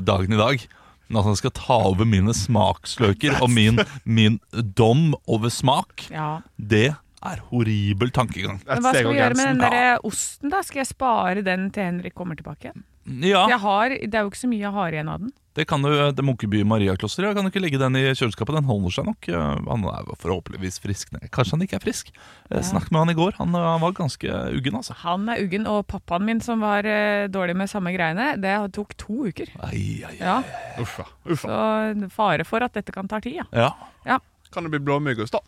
[0.05, 0.67] dagen i dag.
[1.09, 4.37] Men at han skal ta over mine smaksløker og min, min
[4.77, 6.43] dom over smak, Ja.
[6.61, 6.91] det
[7.27, 8.61] er horribel tankegang.
[8.67, 10.63] Men hva skal vi gjøre med den der der osten, da?
[10.63, 12.73] Skal jeg spare den til Henrik kommer tilbake?
[13.09, 15.31] Ja, Jeg har, det er jo ikke så mye jeg har igjen av den.
[15.57, 17.35] det kan jo det Munkeby Mariaklosteret.
[17.35, 18.55] Kan du ikke legge den i kjøleskapet?
[18.59, 19.29] Den holder seg nok.
[19.33, 21.11] Eh, Han er forhåpentligvis frisk.
[21.17, 22.13] Nei, Kanskje han ikke er frisk.
[22.53, 22.61] Ja.
[22.63, 23.33] Snakk med han i går.
[23.41, 24.95] Han, eh, han var ganske uggen, altså.
[25.03, 28.93] Han er uggen, og pappaen min som var eh, dårlig med samme greiene, det tok
[29.01, 29.49] to uker.
[29.65, 30.17] Ai, ai, ai.
[30.21, 30.43] Ja,
[30.85, 31.09] Uffa.
[31.27, 31.49] Uffa.
[31.49, 33.73] Så fare for at dette kan ta tid, ja.
[34.07, 34.19] Ja.
[34.53, 35.41] Kan det bli blåmuggost, da?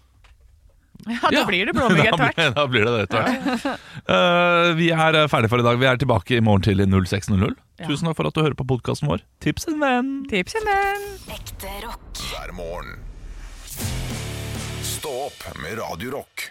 [1.07, 2.55] Ja, da blir det blåmugg etter hvert.
[2.57, 3.89] Da blir det det etter hvert.
[4.11, 5.81] Uh, vi er eh, ferdige for i dag.
[5.81, 7.57] Vi er tilbake i morgen til 06.00.
[7.81, 7.89] Ja.
[7.89, 9.25] Tusen takk for at du hører på podkasten vår.
[9.41, 10.15] Tips en venn!
[10.31, 11.11] Tips en venn!
[11.33, 12.25] Ekte rock.
[12.31, 12.99] hver morgen.
[14.85, 16.51] Stå opp med Radio Rock.